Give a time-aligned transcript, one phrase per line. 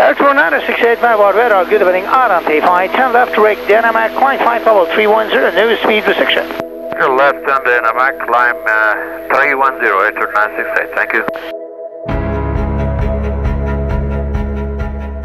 [0.00, 5.76] Air 685 Barbera, good evening, RNT 10 left, direct Dynamac, climb flight level 310, no
[5.76, 6.48] speed restriction.
[7.20, 11.24] Left on Dynamac, climb uh, 310, Air 968, thank you.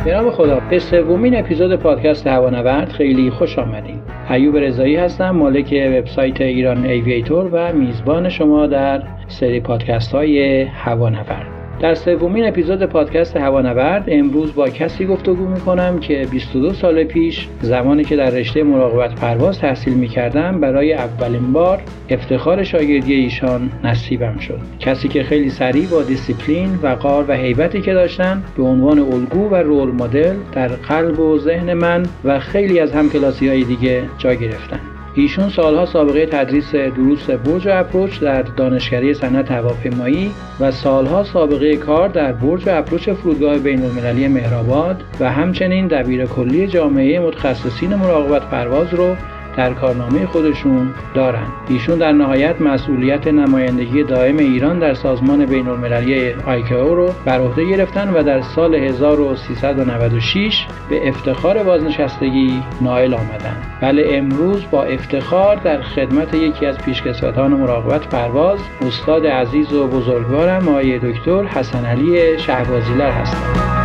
[0.06, 5.73] به نام خدا به سومین اپیزود پادکست هوانورد خیلی خوش آمدید ایوب رضایی هستم مالک
[5.98, 11.64] وبسایت Iran Aviator و میزبان شما در سری پادکست های هوانورد.
[11.79, 18.04] در سومین اپیزود پادکست هوانورد امروز با کسی گفتگو می‌کنم که 22 سال پیش زمانی
[18.04, 24.60] که در رشته مراقبت پرواز تحصیل می‌کردم برای اولین بار افتخار شاگردی ایشان نصیبم شد.
[24.79, 29.56] کسی که خیلی سریع با دیسیپلین وقار و هیبتی که داشتن به عنوان الگو و
[29.56, 34.95] role model در قلب و ذهن من و خیلی از همکلاسی های دیگه جا گرفتن.
[35.17, 42.09] ایشون سالها سابقه تدریس دروس برج approach در دانشکده صنعت هواپیمایی و سالها سابقه کار
[42.09, 48.94] در برج approach فرودگاه بین المللی مهرآباد و همچنین دبیر کلی جامعه متخصصین مراقبت پرواز
[48.94, 49.16] رو
[49.58, 51.52] در کارنامه خودشون دارند.
[51.67, 57.66] ایشون در نهایت مسئولیت نمایندگی دائم ایران در سازمان بین المللی آیکاو رو بر عهده
[57.66, 63.78] گرفتن و در سال 1396 به افتخار بازنشستگی نائل آمدند.
[63.81, 70.69] بله امروز با افتخار در خدمت یکی از پیشکسوتان مراقبت پرواز استاد عزیز و بزرگوارم
[70.69, 73.84] آقای دکتر حسن علی شهبازیلر هستم.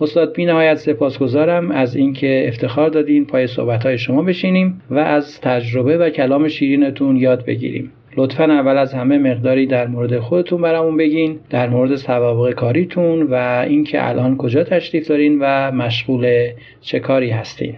[0.00, 5.98] استاد بی نهایت سپاسگزارم از اینکه افتخار دادین پای صحبت شما بشینیم و از تجربه
[5.98, 7.92] و کلام شیرینتون یاد بگیریم.
[8.16, 13.64] لطفا اول از همه مقداری در مورد خودتون برامون بگین در مورد سوابق کاریتون و
[13.68, 17.74] اینکه الان کجا تشریف دارین و مشغول چه کاری هستین.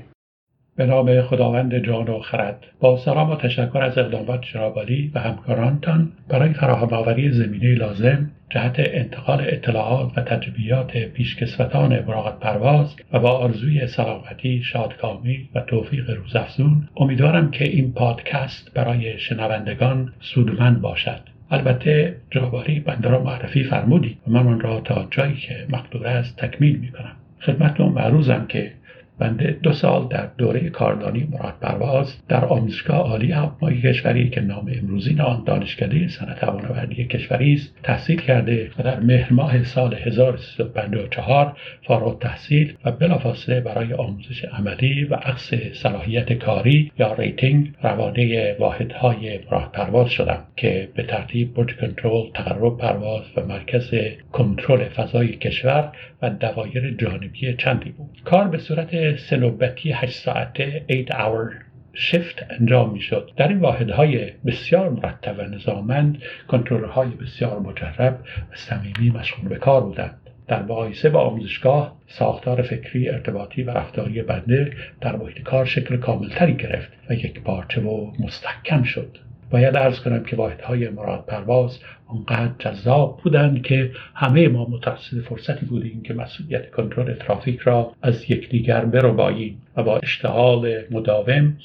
[0.78, 2.66] به نام خداوند جان و خرد.
[2.80, 8.74] با سلام و تشکر از اقدامات جنابالی و همکارانتان برای فراهم آوری زمینه لازم جهت
[8.78, 16.88] انتقال اطلاعات و تجربیات پیشکسوتان مراقب پرواز و با آرزوی سلامتی شادکامی و توفیق روزافزون
[16.96, 21.20] امیدوارم که این پادکست برای شنوندگان سودمند باشد.
[21.50, 26.36] البته جنابالی بنده را معرفی فرمودید و من آن را تا جایی که مقدور است
[26.36, 28.72] تکمیل می کنم خدمتتون معروضم که
[29.18, 34.72] بنده دو سال در دوره کاردانی مراقبت پرواز در آموزشگاه عالی هواپیمایی کشوری که نام
[34.82, 41.56] امروزین آن دانشکده صنعت هوانوردی کشوری است تحصیل کرده و در مهر ماه سال 1354
[41.82, 49.38] فارغ التحصیل و بلافاصله برای آموزش عملی و اخذ صلاحیت کاری یا rating روانه واحدهای
[49.50, 53.94] مراقبت پرواز شدم که به ترتیب برج کنترل تقرب پرواز و مرکز
[54.32, 55.92] کنترل فضای کشور
[56.22, 58.22] و دوایر جانبی چندی بود.
[58.24, 64.32] کار به صورت سنوبتی 8 ساعته 8 hour شفت انجام می شد در این واحدهای
[64.46, 68.20] بسیار مرتب و نظامند کنترلهای بسیار مجرب
[68.52, 70.20] و صمیمی مشغول به کار بودند.
[70.48, 76.54] در مقایسه با آموزشگاه ساختار فکری ارتباطی و رفتاری بنده در محیط کار شکل کاملتری
[76.54, 79.18] گرفت و یک پارچه و مستحکم شد.
[79.50, 85.66] باید ارز کنم که واحدهای مراد پرواز آنقدر جذاب بودند که همه ما مترصد فرصتی
[85.66, 91.56] بودیم که مسئولیت کنترل ترافیک را از یکدیگر برباییم و با اشتغال مداوم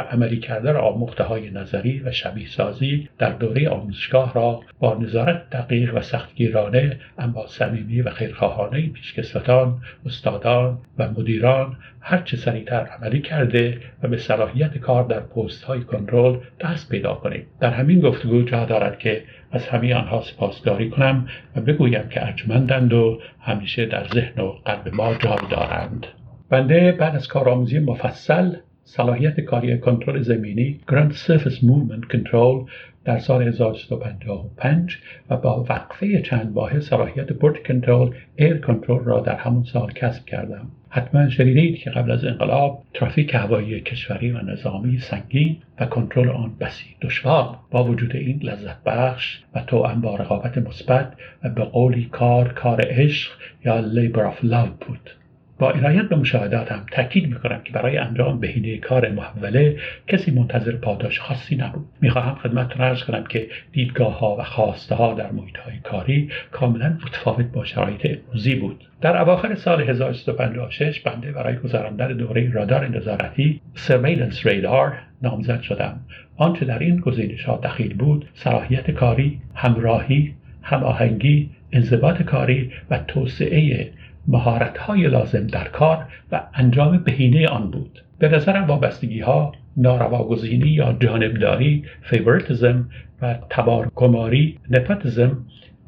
[0.00, 5.96] عملی کردن آموخته های نظری و شبیه سازی در دوره آموزشگاه را با نظارت دقیق
[5.96, 14.08] و سختگیرانه اما صمیمی و خیرخواهانه پیشکسوتان استادان و مدیران هرچه سریعتر عملی کرده و
[14.08, 17.46] به صلاحیت کار در پست های کنترل دست پیدا کنیم.
[17.60, 19.22] در همین گفتگو جا دارد که
[19.52, 24.94] از همه آنها سپاسداری کنم و بگویم که ارجمندند و همیشه در ذهن و قلب
[24.94, 26.06] ما جای دارند.
[26.50, 28.52] بنده بعد از کارآموزی مفصل
[28.90, 32.68] صلاحیت کاری کنترل زمینی Ground Surface Movement Control
[33.04, 34.98] در سال 1355
[35.30, 40.26] و با وقفه چند ماه صلاحیت برج کنترل ایر کنترل را در همون سال کسب
[40.26, 40.66] کردم.
[40.90, 46.52] حتما شنیدید که قبل از انقلاب ترافیک هوایی کشوری و نظامی سنگین و کنترل آن
[46.60, 51.12] بسی دشوار با وجود این لذت بخش و توأم با رقابت مثبت
[51.44, 53.30] و به قولی کار کار عشق
[53.64, 55.10] یا labor of love بود.
[55.58, 59.76] با عنایت به مشاهداتم تاکید می‌کنم که برای انجام بهینه کار محوله
[60.06, 61.86] کسی منتظر پاداش خاصی نبود.
[62.00, 66.98] می‌خواهم خدمتتون عرض کنم که دیدگاه ها و خواسته ها در محیط های کاری کاملا
[67.06, 68.84] متفاوت با شرایط امروزی بود.
[69.00, 76.00] در اواخر سال 1356 بنده برای گذراندن دوره رادار نظارتی surveillance radar نامزد شدم.
[76.36, 83.90] آنچه در این گزینش ها دخیل بود صلاحیت کاری همراهی هماهنگی انضباط کاری و توسعه
[84.36, 88.02] های لازم در کار و انجام بهینه آن بود.
[88.18, 92.88] به نظرم وابستگی ها نارواگزینی یا جانبداری فیورتزم
[93.22, 95.38] و تبارکماری نپاتیزم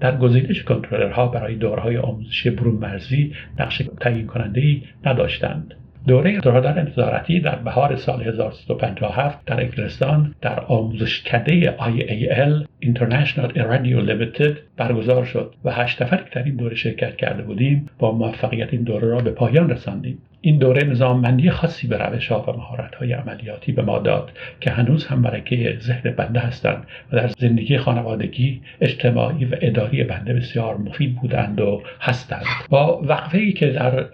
[0.01, 5.75] در گزینش کنترلرها برای دورهای آموزشی برون مرزی نقش تعیین کننده ای نداشتند.
[6.07, 14.09] دوره رادار نظارتی در بهار سال 1357 در انگلستان در آموزش کده IAL International Radio
[14.09, 18.73] Limited برگزار شد و هشت نفری که در این دوره شرکت کرده بودیم با موفقیت
[18.73, 20.19] این دوره را به پایان رساندیم.
[20.41, 24.71] این دوره نظاممندی خاصی به روش ها و مهارت های عملیاتی به ما داد که
[24.71, 30.77] هنوز هم برکه ذهن بنده هستند و در زندگی خانوادگی اجتماعی و اداری بنده بسیار
[30.77, 32.45] مفید بودند و هستند.
[32.69, 34.07] با وقفه ای که در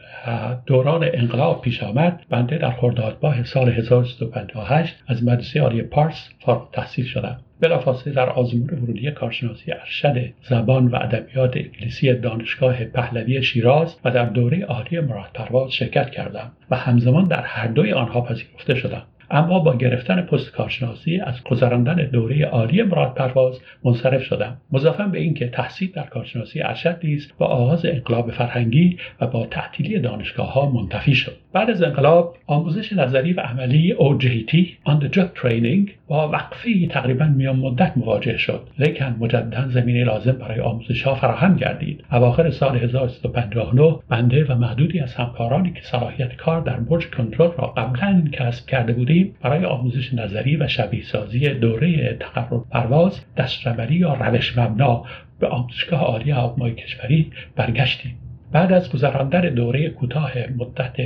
[0.67, 6.71] دوران انقلاب پیش آمد بنده در خرداد ماه سال 1358 از مدرسه عالی پارس فارغ
[6.73, 7.41] تحصیل شدم.
[7.61, 14.25] بلافاصله در آزمون ورودی کارشناسی ارشد زبان و ادبیات انگلیسی دانشگاه پهلوی شیراز و در
[14.25, 19.03] دوره عالی مراد پرواز شرکت کردم و همزمان در هر دوی آنها پذیرفته شدم.
[19.31, 24.57] اما با گرفتن پست کارشناسی از گذراندن دوره عالی مراد پرواز منصرف شدم.
[24.73, 29.99] مضافا به اینکه تحصیل در کارشناسی ارشد نیز با آغاز انقلاب فرهنگی و با تعطیلی
[29.99, 31.37] دانشگاه ها منتفی شد.
[31.53, 34.55] بعد از انقلاب آموزش نظری و عملی OJT
[34.89, 38.69] On the Job Training با وقفه تقریبا میان مدت مواجه شد.
[38.79, 42.05] لیکن مجددا زمینه لازم برای آموزش ها فراهم گردید.
[42.13, 47.67] اواخر سال 1359 بنده و محدودی از همکارانی که صلاحیت کار در برج کنترل را
[47.67, 54.15] قبلا کسب کرده بودیم برای آموزش نظری و شبیه سازی دوره تقرب پرواز دسترملی یا
[54.15, 55.05] روش مبنا
[55.41, 58.19] به آموزشگاه عالی هواپیمایی کشوری برگشتیم.
[58.53, 60.97] بعد از گذراندن دوره کوتاه مدت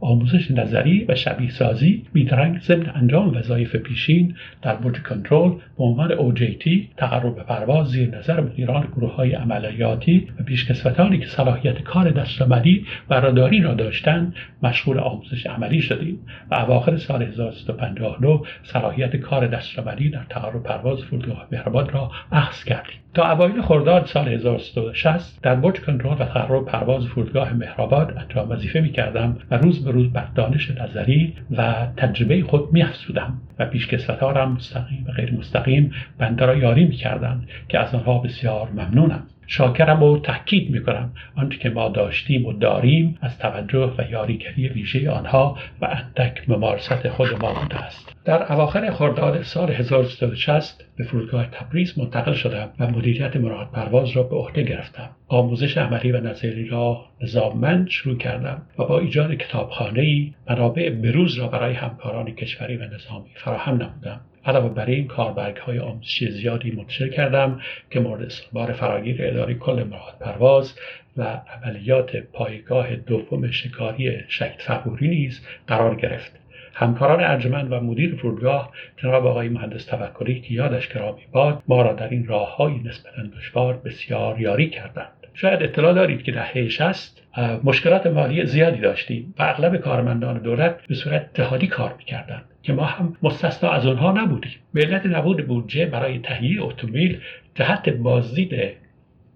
[0.00, 6.10] آموزش نظری و شبیه سازی بیدرنگ ضمن انجام وظایف پیشین در برج کنترل به عنوان
[6.10, 12.10] OJT تقرب به پرواز زیر نظر مدیران گروه های عملیاتی و پیشکسوتانی که صلاحیت کار
[12.10, 16.18] دستعملی و راداری را داشتند مشغول آموزش عملی شدیم
[16.50, 23.05] و اواخر سال 1359 صلاحیت کار دستعملی در تقرب پرواز فرودگاه مهرآباد را اخذ کردیم.
[23.16, 28.80] تا اوایل خرداد سال 1360 در برج کنترل و تقرب پرواز فرودگاه مهرآباد انجام وظیفه
[28.80, 35.04] می‌کردم و روز به روز بر دانش نظری و تجربه خود میافزودم و پیشکسوتانم مستقیم
[35.08, 39.22] و غیر مستقیم بنده را یاری می‌کردند که از آنها بسیار ممنونم.
[39.46, 45.10] شاکرم و تاکید می‌کنم آنچه که ما داشتیم و داریم از توجه و یاریگری ویژه
[45.10, 48.16] آنها و اندک ممارست خود ما بوده است.
[48.24, 54.22] در اواخر خرداد سال 1360 به فرودگاه تبریز منتقل شدم و مدیریت مراد پرواز را
[54.22, 55.10] به عهده گرفتم.
[55.28, 61.38] آموزش عملی و نظری را نظاممند شروع کردم و با ایجاد کتابخانه ای منابع بروز
[61.38, 64.20] را برای همکاران کشوری و نظامی فراهم نمودم.
[64.46, 67.60] علاوه بر این کاربرگ های آموزشی زیادی منتشر کردم
[67.90, 70.78] که مورد استقبال فراگیر اداری کل مراد پرواز
[71.16, 76.32] و عملیات پایگاه دوم شکاری شهید فقوری نیز قرار گرفت.
[76.74, 81.92] همکاران ارجمند و مدیر فرودگاه جناب آقای مهندس توکلی که یادش گرامی باد ما را
[81.92, 85.12] در این های نسبتا دشوار بسیار یاری کردند.
[85.34, 87.22] شاید اطلاع دارید که در 60
[87.64, 92.44] مشکلات مالی زیادی داشتیم و اغلب کارمندان دولت به صورت جهادی کار می‌کردند.
[92.66, 94.52] که ما هم مستثنا از آنها نبودیم.
[94.74, 97.20] به علت نبود بودجه برای تهیه اتومبیل
[97.54, 98.54] جهت بازدید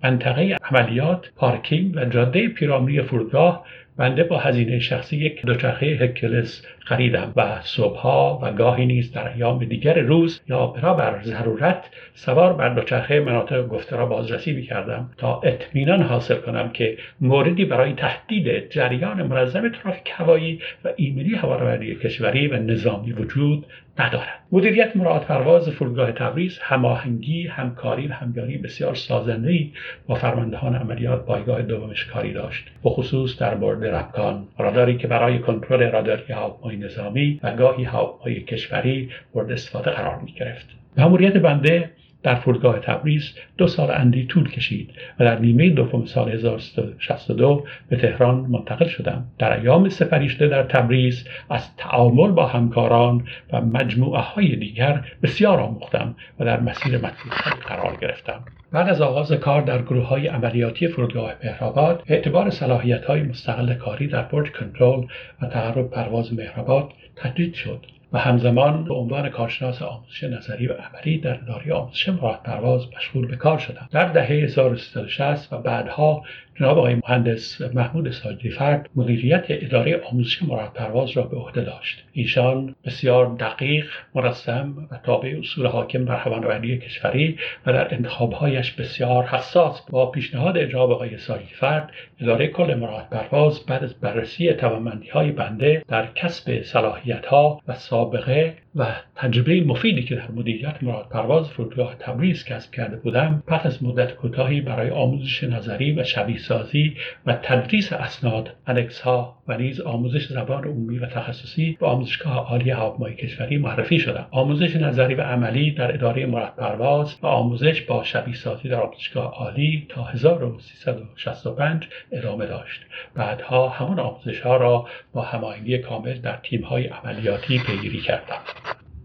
[0.03, 3.67] منطقه عملیات پارکینگ و جاده پیرامونی فرودگاه
[4.00, 9.64] بنده با هزینه شخصی یک دوچرخه هکلس خریدم و صبحها و گاهی نیز در ایام
[9.64, 16.02] دیگر روز یا بر ضرورت سوار بر دوچرخه مناطق گفته را بازرسی می‌کردم تا اطمینان
[16.02, 22.57] حاصل کنم که موردی برای تهدید جریان منظم ترافیک هوایی و ایمنی هوانوردی کشوری و
[22.57, 23.66] نظامی وجود
[24.00, 24.38] ندارد.
[24.52, 29.73] مدیریت مراد پرواز فرودگاه تبریز هماهنگی همکاری و همیاری بسیار سازندهای
[30.07, 32.64] با فرماندهان عملیات پایگاه دومش کاری داشت.
[32.85, 34.49] بخصوص در مورد ربکان.
[34.59, 40.33] راداری که برای کنترل راداری هواپیمای نظامی و گاهی هواپیمای کشوری مورد استفاده قرار می
[40.33, 40.66] گرفت
[40.97, 41.90] مأموریت بنده
[42.23, 47.97] در فرودگاه تبریز دو سال اندی طول کشید و در نیمه دوم سال 1362 به
[47.97, 49.25] تهران منتقل شدم.
[49.39, 56.15] در ایام سپریشته در تبریز از تعامل با همکاران و مجموعه های دیگر بسیار آموختم
[56.41, 57.33] و در مسیر مطلوب
[57.69, 58.45] قرار گرفتم.
[58.73, 64.07] بعد از آغاز کار در گروه های عملیاتی فرودگاه مهرآباد اعتبار صلاحیت های مستقل کاری
[64.07, 65.05] در برج کنترل
[65.43, 67.87] و تقرب پرواز مهرآباد تجدید شد.
[68.12, 73.26] و همزمان به عنوان کارشناس آموزش نظری و عملی در اداره آموزش مراد پرواز مشغول
[73.26, 73.88] به کار شدم.
[73.90, 76.23] در دهه 1360 و بعدها
[76.54, 82.04] جناب آقای مهندس محمود ساجدی فرد مدیریت اداره آموزش مراد پرواز را به عهده داشت.
[82.12, 89.25] ایشان بسیار دقیق مرسم و تابع اصول حاکم بر هوانوردی کشوری و در انتخابهایش بسیار
[89.25, 91.90] حساس با پیشنهاد جناب آقای ساجدی فرد
[92.21, 97.75] اداره کل مراد پرواز بعد از بررسی توانمندی های بنده در کسب صلاحیت ها و
[97.75, 103.66] سابقه و تجربه مفیدی که در مدیریت مراد پرواز فرودگاه تبریز کسب کرده بودم پس
[103.66, 109.56] از مدت کوتاهی برای آموزش نظری و شبیه سازی و تدریس اسناد الکس ها و
[109.56, 115.14] نیز آموزش زبان عمومی و تخصصی به آموزشگاه عالی هواپیمایی کشوری معرفی شدم آموزش نظری
[115.14, 120.04] و عملی در اداره مراد پرواز و آموزش با شبیه سازی در آموزشگاه عالی تا
[120.04, 122.80] 1365 ادامه داشت.
[123.14, 128.38] بعدها همان آموزش ها را با هماهنگی کامل در تیم های عملیاتی پیگیری کردم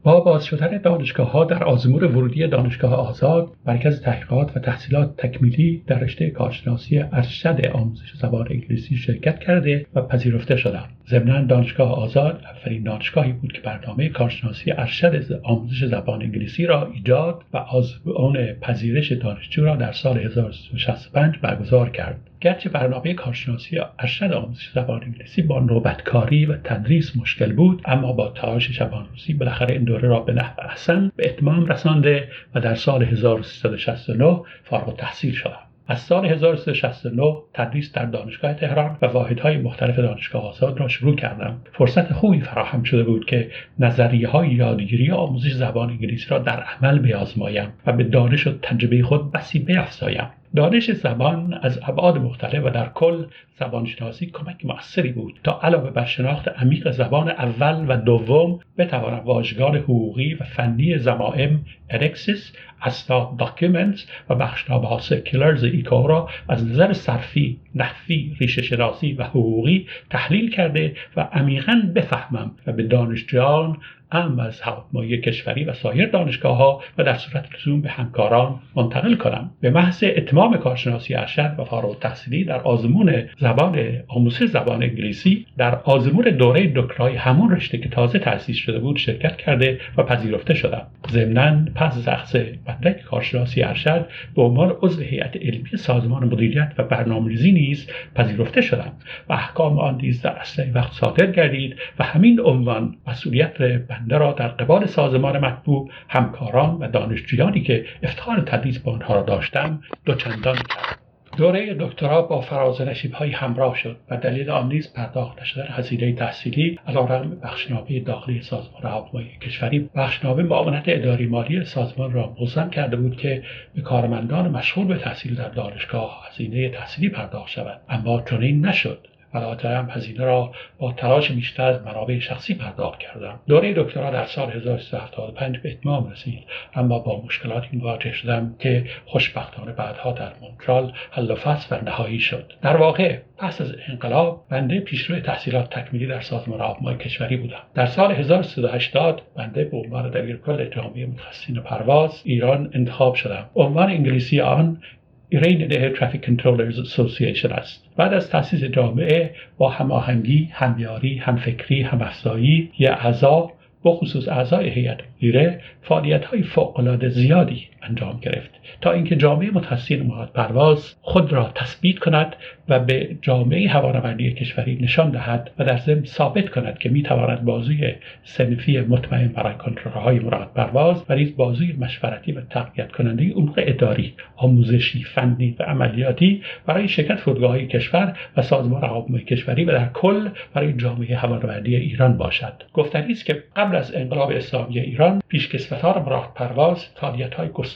[0.05, 5.83] با باز شدن دانشگاه ها در آزمون ورودی دانشگاه آزاد مرکز تحقیقات و تحصیلات تکمیلی
[5.87, 12.43] در رشته کارشناسی ارشد آموزش زبان انگلیسی شرکت کرده و پذیرفته شدم ضمنا دانشگاه آزاد
[12.43, 19.11] اولین دانشگاهی بود که برنامه کارشناسی ارشد آموزش زبان انگلیسی را ایجاد و آزمون پذیرش
[19.11, 22.19] دانشجو را در سال 1965 برگزار کرد.
[22.45, 28.29] گرچه برنامه کارشناسی ارشد آموزش زبان انگلیسی با نوبتکاری و تدریس مشکل بود اما با
[28.29, 33.03] تلاش شبانروزی بالاخره این دوره را به نحو احسن به اتمام رسانده و در سال
[33.03, 35.59] 1369 فارغ تحصیل شدم.
[35.87, 41.61] از سال 1369 تدریس در دانشگاه تهران و واحدهای مختلف دانشگاه آزاد را شروع کردم.
[41.73, 46.99] فرصت خوبی فراهم شده بود که نظریه های یادگیری آموزش زبان انگلیسی را در عمل
[46.99, 50.27] بیازمایم و به دانش و تجربه خود بسی بیافزایم.
[50.55, 53.25] دانش زبان از ابعاد مختلف و در کل
[53.59, 59.75] زبانشناسی کمک موثری بود تا علاوه بر شناخت عمیق زبان اول و دوم بتوانم واژگان
[59.75, 66.93] حقوقی و فنی ضمائم annexes اسناد documents و بخشنامه ها circulars ایکائو را از نظر
[66.93, 73.77] صرفی نحوی ریشه شناسی و حقوقی تحلیل کرده و عمیقا بفهمم و به دانشجویان
[74.11, 79.15] ام از هواپیمایی کشوری و سایر دانشگاه ها و در صورت لزوم به همکاران منتقل
[79.15, 79.51] کنم.
[79.61, 85.75] به محض اتمام کارشناسی ارشد و فارغ تحصیلی در آزمون زبان آموزش زبان انگلیسی در
[85.75, 90.87] آزمون دوره دکترای همون رشته که تازه تأسیس شده بود شرکت کرده و پذیرفته شدم.
[91.09, 96.83] ضمنا پس از اخذ مدرک کارشناسی ارشد به عنوان عضو هیئت علمی سازمان مدیریت و
[96.83, 98.91] برنامه‌ریزی نیز پذیرفته شدم.
[99.29, 103.61] و احکام آن نیز در اصل وقت صادر گردید و همین عنوان مسئولیت
[103.99, 109.21] بنده را در قبال سازمان مطبوع همکاران و دانشجویانی که افتخار تدریس با آنها را
[109.21, 110.99] داشتم دوچندان کرد.
[111.37, 116.13] دوره دکترا با فراز نشیب های همراه شد و دلیل آن نیز پرداخت نشدن هزینه
[116.13, 119.89] تحصیلی علیرغم بخشنامه داخلی سازمان هواپیمایی کشوری.
[119.95, 123.43] بخشنامه معاونت اداری مالی سازمان را ملزم کرده بود که
[123.75, 127.81] به کارمندان مشغول به تحصیل در دانشگاه هزینه تحصیلی پرداخت شود.
[127.89, 129.07] اما چنین نشد.
[129.37, 134.51] هم هزینه را با تلاش بیشتر از منابع شخصی پرداخت کردم دوره دکترا در سال
[134.51, 136.43] 1375 به اتمام رسید.
[136.75, 142.19] اما با مشکلاتی مواجه شدم که خوشبختانه بعدها در مونترال حل و فصل و نهایی
[142.19, 142.53] شد.
[142.61, 147.85] در واقع پس از انقلاب بنده پیشرو تحصیلات تکمیلی در سازمان آبمای کشوری بودم در
[147.85, 154.81] سال 1380 بنده به عنوان دبیرکل جامعه متخصصین پرواز ایران انتخاب شدم عنوان انگلیسی آن
[155.29, 157.85] ایرین Air Traffic Controllers Association است.
[157.97, 163.51] بعد از تأسیس جامعه با هماهنگی همیاری همفکری همافزایی یا اعضا
[163.83, 168.49] بخصوص اعضای هیئت مدیره فعالیت های فوق زیادی انجام گرفت.
[168.81, 172.35] تا اینکه جامعه متخصصین محاد پرواز خود را تثبیت کند
[172.69, 177.93] و به جامعه هوانوردی کشوری نشان دهد و در ضمن ثابت کند که می‌تواند بازوی
[178.23, 184.13] سنفی مطمئن برای کنترلهای مراد پرواز و نیز بازوی مشورتی و تقویت کننده امور اداری
[184.35, 190.29] آموزشی فنی و عملیاتی برای شرکت فرودگاههای کشور و سازمان هواپیمایی کشوری و در کل
[190.53, 192.53] برای جامعه هوانوردی ایران باشد.
[192.73, 196.93] گفتنی است که قبل از انقلاب اسلامی ایران پیشکسوتان مراد پرواز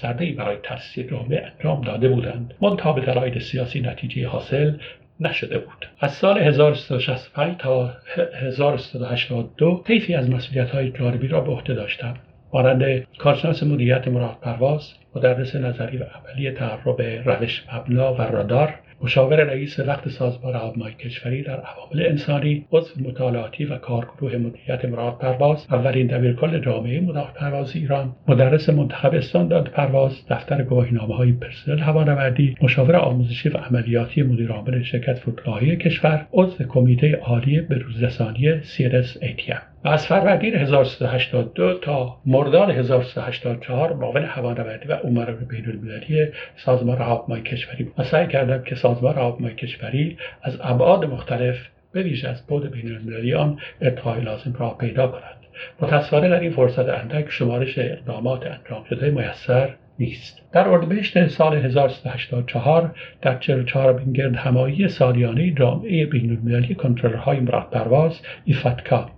[0.04, 2.54] های گستردهای برای تأسیس جامعه انجام داده بودند.
[2.62, 4.74] منتها به دلایل سیاسی نتیجه حاصل
[5.20, 5.90] نشده بود.
[6.00, 7.94] از سال 1365 تا
[8.42, 12.14] 1382 طیفی از مسئولیت های جانبی را به عهده داشتم.
[12.54, 19.44] مانند کارشناس مدیریت مراد پرواز مدرس نظری و عملی تعرب روش مبنا و رادار مشاور
[19.44, 25.68] رئیس وقت سازمان هواپیمایی کشوری در عوامل انسانی عضو مطالعاتی و کارگروه مدیریت مراد پرواز
[25.72, 32.56] اولین دبیرکل جامعه مراد پرواز ایران مدرس منتخب استاندارد پرواز دفتر گواهینامه های پرسنل هوانوردی
[32.62, 39.79] مشاور آموزشی و عملیاتی مدیرعامل شرکت فرودگاهی کشور عضو کمیته عالی به روزرسانی CNS ATM
[39.86, 47.42] و از فروردین 1382 تا مرداد 1384 معاون هوانوردی و امور بین المللی سازمان هواپیمای
[47.42, 51.56] کشوری و سعی کردم که سازمان هواپیمای کشوری از ابعاد مختلف
[51.92, 55.36] به ویژه از بود بین المللی آن ارتقای لازم را پیدا کند.
[55.82, 60.42] متاسفانه در این فرصت اندک شمارش اقدامات انجام شده میسر نیست.
[60.52, 68.22] در اردیبهشت سال 1384 در 44 گرد همایی سالیانه جامعه بین المللی کنترلرهای مراد پرواز
[68.46, 69.10] ایفتکا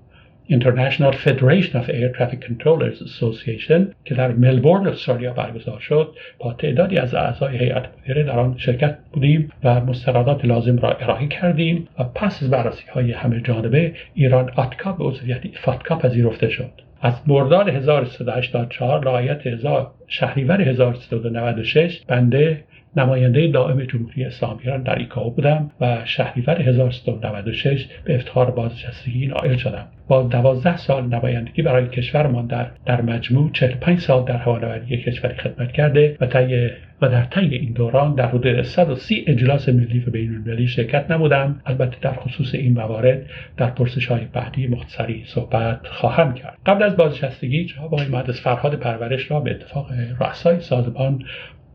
[0.49, 6.97] International Federation of Air Traffic Controllers Association که در ملبورن استرالیا برگزار شد با تعدادی
[6.97, 12.03] از اعضای هیئت مدیره در آن شرکت بودیم و مستندات لازم را ارائه کردیم و
[12.03, 16.71] پس از بررسی های همه جانبه ایران آتکا به عضویت فاتکا پذیرفته شد.
[17.01, 19.41] از مرداد 1384 لایت
[20.07, 22.63] شهریور 1396 بنده
[22.95, 29.57] نماینده دائم جمهوری اسلامی ایران در ایکائو بودم و شهریور 1396 به افتخار بازنشستگی نائل
[29.57, 29.87] شدم.
[30.07, 35.71] با دوازده سال نمایندگی برای کشورمان در در مجموع 45 سال در هوانوردی کشوری خدمت
[35.71, 36.69] کرده و طی
[37.01, 41.61] و در طی این دوران در حدود 130 اجلاس ملی و بین المللی شرکت نمودم
[41.65, 43.21] البته در خصوص این موارد
[43.57, 46.57] در پرسش های بعدی مختصری صحبت خواهم کرد.
[46.65, 51.23] قبل از بازنشستگی جناب آقای مهندس فرهاد پرورش را به اتفاق رؤسای سازمان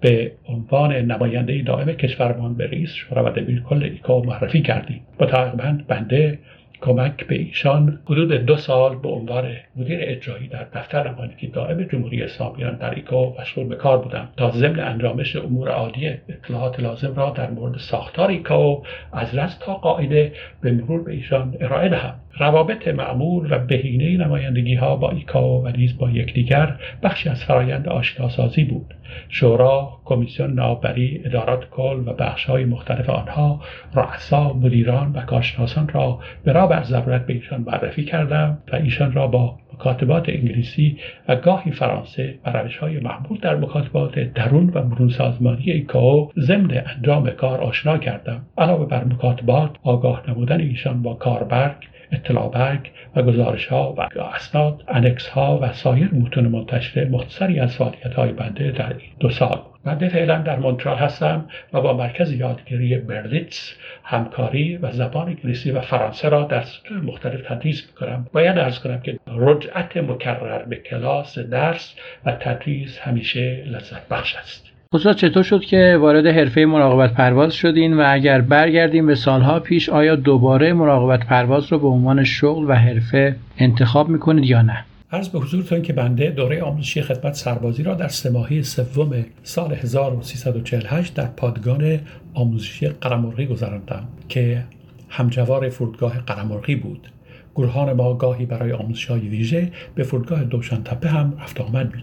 [0.00, 5.00] به عنوان نماینده دائم کشورمان به رئیس شورا و دبیر کل ایکائو معرفی کردیم.
[5.18, 6.38] با تقریبا بنده
[6.80, 9.44] کمک به ایشان حدود دو سال به عنوان
[9.76, 14.50] مدیر اجرایی در دفتر نمایندگی دائم جمهوری اسلامی در ایکائو مشغول به کار بودم تا
[14.50, 20.32] ضمن انجام امور عادی اطلاعات لازم را در مورد ساختار ایکائو از رس تا قاعده
[20.60, 25.68] به مرور به ایشان ارائه دهم روابط معمول و بهینه نمایندگی ها با ایکاو و
[25.68, 28.94] نیز با یکدیگر بخشی از فرایند آشناسازی بود.
[29.28, 33.60] شورا کمیسیون نابری ادارات کل و بخش های مختلف آنها
[33.94, 39.58] رؤسا مدیران و کارشناسان را برابر ضرورت به ایشان معرفی کردم و ایشان را با
[39.74, 45.70] مکاتبات انگلیسی و گاهی فرانسه و روش های محبول در مکاتبات درون و مرون سازمانی
[45.70, 51.76] ایکاو ضمن انجام کار آشنا کردم علاوه بر مکاتبات آگاه نمودن ایشان با کاربرگ
[52.12, 57.76] اطلاع برگ و گزارش ها و اسناد انکس ها و سایر متون منتشر مختصری از
[57.76, 62.32] فعالیت های بنده در این دو سال بنده فعلا در مونترال هستم و با مرکز
[62.32, 63.72] یادگیری برلیتز
[64.04, 68.26] همکاری و زبان انگلیسی و فرانسه را در سطوح مختلف تدریس می‌کنم.
[68.32, 74.75] باید ارز کنم که رجعت مکرر به کلاس درس و تدریس همیشه لذت بخش است.
[74.96, 79.88] استاد چطور شد که وارد حرفه مراقبت پرواز شدین و اگر برگردیم به سالها پیش
[79.88, 85.28] آیا دوباره مراقبت پرواز رو به عنوان شغل و حرفه انتخاب می‌کنید یا نه؟ عرض
[85.28, 91.14] به حضورتون که بنده دوره آموزشی خدمت سربازی را در سه ماهی سوم سال 1348
[91.14, 91.98] در پادگان
[92.34, 94.62] آموزشی قرمرغی گذراندم که
[95.08, 97.08] همجوار فرودگاه قرمرغی بود
[97.54, 102.02] گروهان ما گاهی برای آموزش های ویژه به فرودگاه دوشان تپه هم رفت آمد می.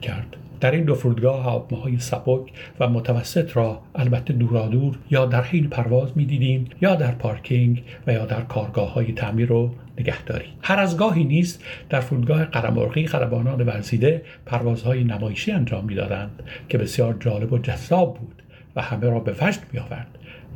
[0.63, 2.41] در این دو فرودگاه هواپیماهای سبک
[2.80, 8.26] و متوسط را البته دورادور یا در حین پرواز می‌دیدیم یا در پارکینگ و یا
[8.26, 10.45] در کارگاه های تعمیر و نگهداری.
[10.62, 17.17] هر از گاهی نیست در فرودگاه قرمرغی خلبانان ورزیده پروازهای نمایشی انجام می‌دادند که بسیار
[17.19, 18.41] جالب و جذاب بود
[18.76, 20.08] و همه را به وجد می آورد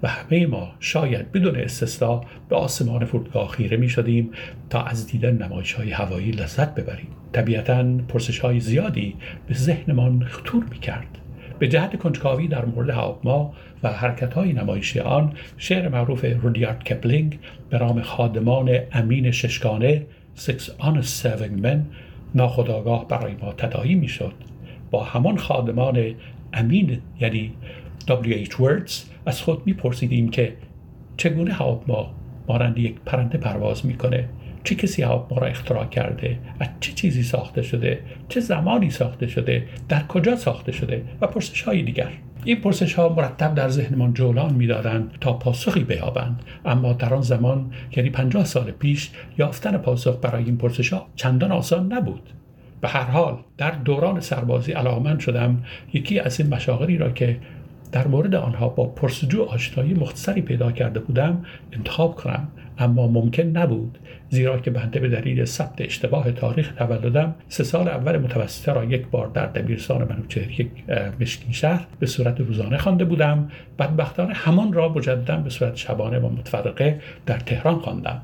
[0.03, 4.31] و همه ما شاید بدون استثنا به آسمان فرودگاه خیره می شدیم
[4.69, 7.07] تا از دیدن نمایش های هوایی لذت ببریم.
[7.33, 9.15] طبیعتا پرسش های زیادی
[9.47, 11.17] به ذهنمان خطور می کرد
[11.59, 17.39] به جهت کنجکاوی در مورد هواپیما و حرکت های نمایشی آن شعر معروف رودیارد کپلینگ
[17.69, 20.05] به نام خادمان امین ششگانه
[20.37, 21.77] Six Honest Serving Men
[22.35, 24.33] ناخداگاه برای ما تدایی می شد
[24.91, 26.13] با همان خادمان
[26.53, 27.51] امین یعنی
[28.07, 28.49] W.H.
[28.49, 28.93] Words
[29.25, 30.53] از خود میپرسیدیم که
[31.17, 32.15] چگونه هواپیما
[32.47, 34.29] مانند یک پرنده پرواز می‌کنه؟
[34.63, 39.63] چه کسی هواپیما را اختراع کرده؟ از چه چیزی ساخته شده؟ چه زمانی ساخته شده؟
[39.89, 42.09] در کجا ساخته شده؟ و پرسش های دیگر.
[42.43, 46.43] این پرسش ها مرتب در ذهنمان جولان می‌دادند تا پاسخی بیابند.
[46.65, 51.51] اما در آن زمان یعنی پنجاه سال پیش یافتن پاسخ برای این پرسش ها چندان
[51.51, 52.29] آسان نبود.
[52.81, 55.63] به هر حال در دوران سربازی علاقمند شدم.
[55.93, 57.37] یکی از این مشاغلی را که
[57.91, 62.47] در مورد آنها با پرسجو آشنایی مختصری پیدا کرده بودم انتخاب کنم
[62.79, 63.97] اما ممکن نبود
[64.29, 69.07] زیرا که بنده به دلیل ثبت اشتباه تاریخ تولدم سه سال اول متوسطه را یک
[69.07, 70.71] بار در دبیرستان منوچهری
[71.19, 73.49] مشکین شهر به صورت روزانه خوانده بودم.
[73.79, 78.21] بدبختانه همان را مجددا به صورت شبانه و متفرقه در تهران خواندم.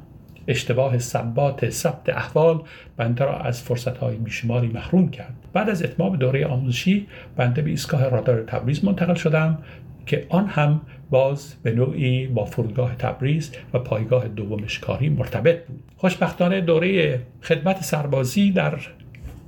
[0.47, 2.61] اشتباه ثبات ثبت احوال
[2.97, 5.35] بنده را از فرصتهای بیشماری محروم کرد.
[5.53, 9.57] بعد از اتمام دوره آموزشی بنده به ایستگاه رادار تبریز منتقل شدم
[10.05, 15.83] که آن هم باز به نوعی با فرودگاه تبریز و پایگاه دومش کاری مرتبط بود.
[15.97, 18.79] خوشبختانه دوره خدمت سربازی در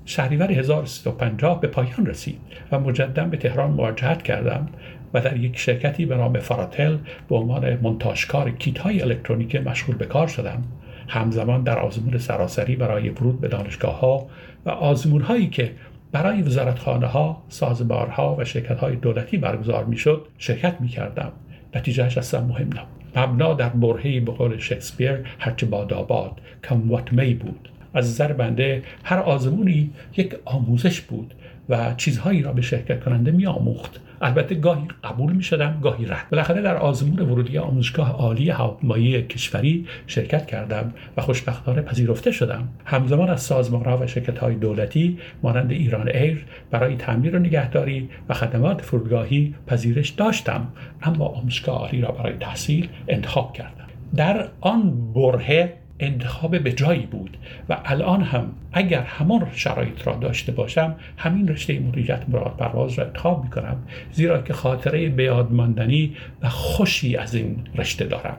[0.05, 2.37] شهریور 1350 به پایان رسید
[2.71, 4.67] و مجددا به تهران مواجهت کردم
[5.13, 6.97] و در یک شرکتی به نام فراتل
[7.29, 10.63] به عنوان منتاشکار کیت های الکترونیک مشغول به کار شدم.
[11.07, 14.27] همزمان در آزمون سراسری برای ورود به دانشگاه ها
[14.65, 15.71] و آزمون هایی که
[16.11, 21.31] برای وزارتخانه ها، سازبارها و شرکت های دولتی برگزار می شد شرکت می کردم.
[21.75, 23.05] نتیجهش اصلا مهم نبود.
[23.15, 26.31] مبنا در برهی به قول شکسپیر هرچه باد آباد
[26.63, 27.69] کم وات می بود.
[27.93, 31.33] از نظر بنده هر آزمونی یک آموزش بود
[31.69, 36.25] و چیزهایی را به شرکت کننده می آموخت البته گاهی قبول می شدم گاهی رد.
[36.31, 42.67] بالاخره در آزمون ورودی آموزشگاه عالی هواپیمایی کشوری شرکت کردم و خوشبختانه پذیرفته شدم.
[42.85, 48.33] همزمان از سازمانها و شرکت های دولتی مانند ایران ایر برای تعمیر و نگهداری و
[48.33, 50.67] خدمات فرودگاهی پذیرش داشتم
[51.01, 53.85] اما آموزشگاه عالی را برای تحصیل انتخاب کردم.
[54.15, 57.37] در آن برهه انتخاب به جایی بود
[57.69, 63.05] و الان هم اگر همان شرایط را داشته باشم همین رشته مدیریت مراد پرواز را
[63.05, 63.77] انتخاب می کنم
[64.11, 68.37] زیرا که خاطره بیاد ماندنی و خوشی از این رشته دارم.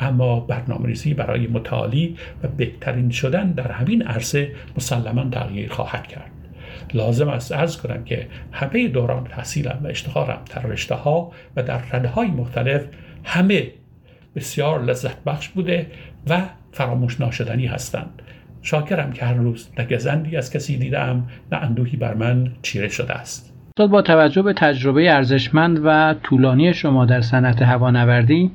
[0.00, 6.30] اما برنامه ریزی برای متعالی و بهترین شدن در همین عرصه مسلما تغییر خواهد کرد.
[6.94, 11.78] لازم است ارز کنم که همه دوران تحصیلم و اشتغالم در رشته ها و در
[11.92, 12.84] رده های مختلف
[13.24, 13.70] همه
[14.36, 15.86] بسیار لذت بخش بوده
[16.26, 18.22] و فراموش ناشدنی هستند.
[18.62, 23.14] شاکرم که هر روز نه گزندی از کسی دیدم نه اندوهی بر من چیره شده
[23.14, 23.50] است.
[23.76, 28.50] با توجه به تجربه ارزشمند و طولانی شما در صنعت هوانوردی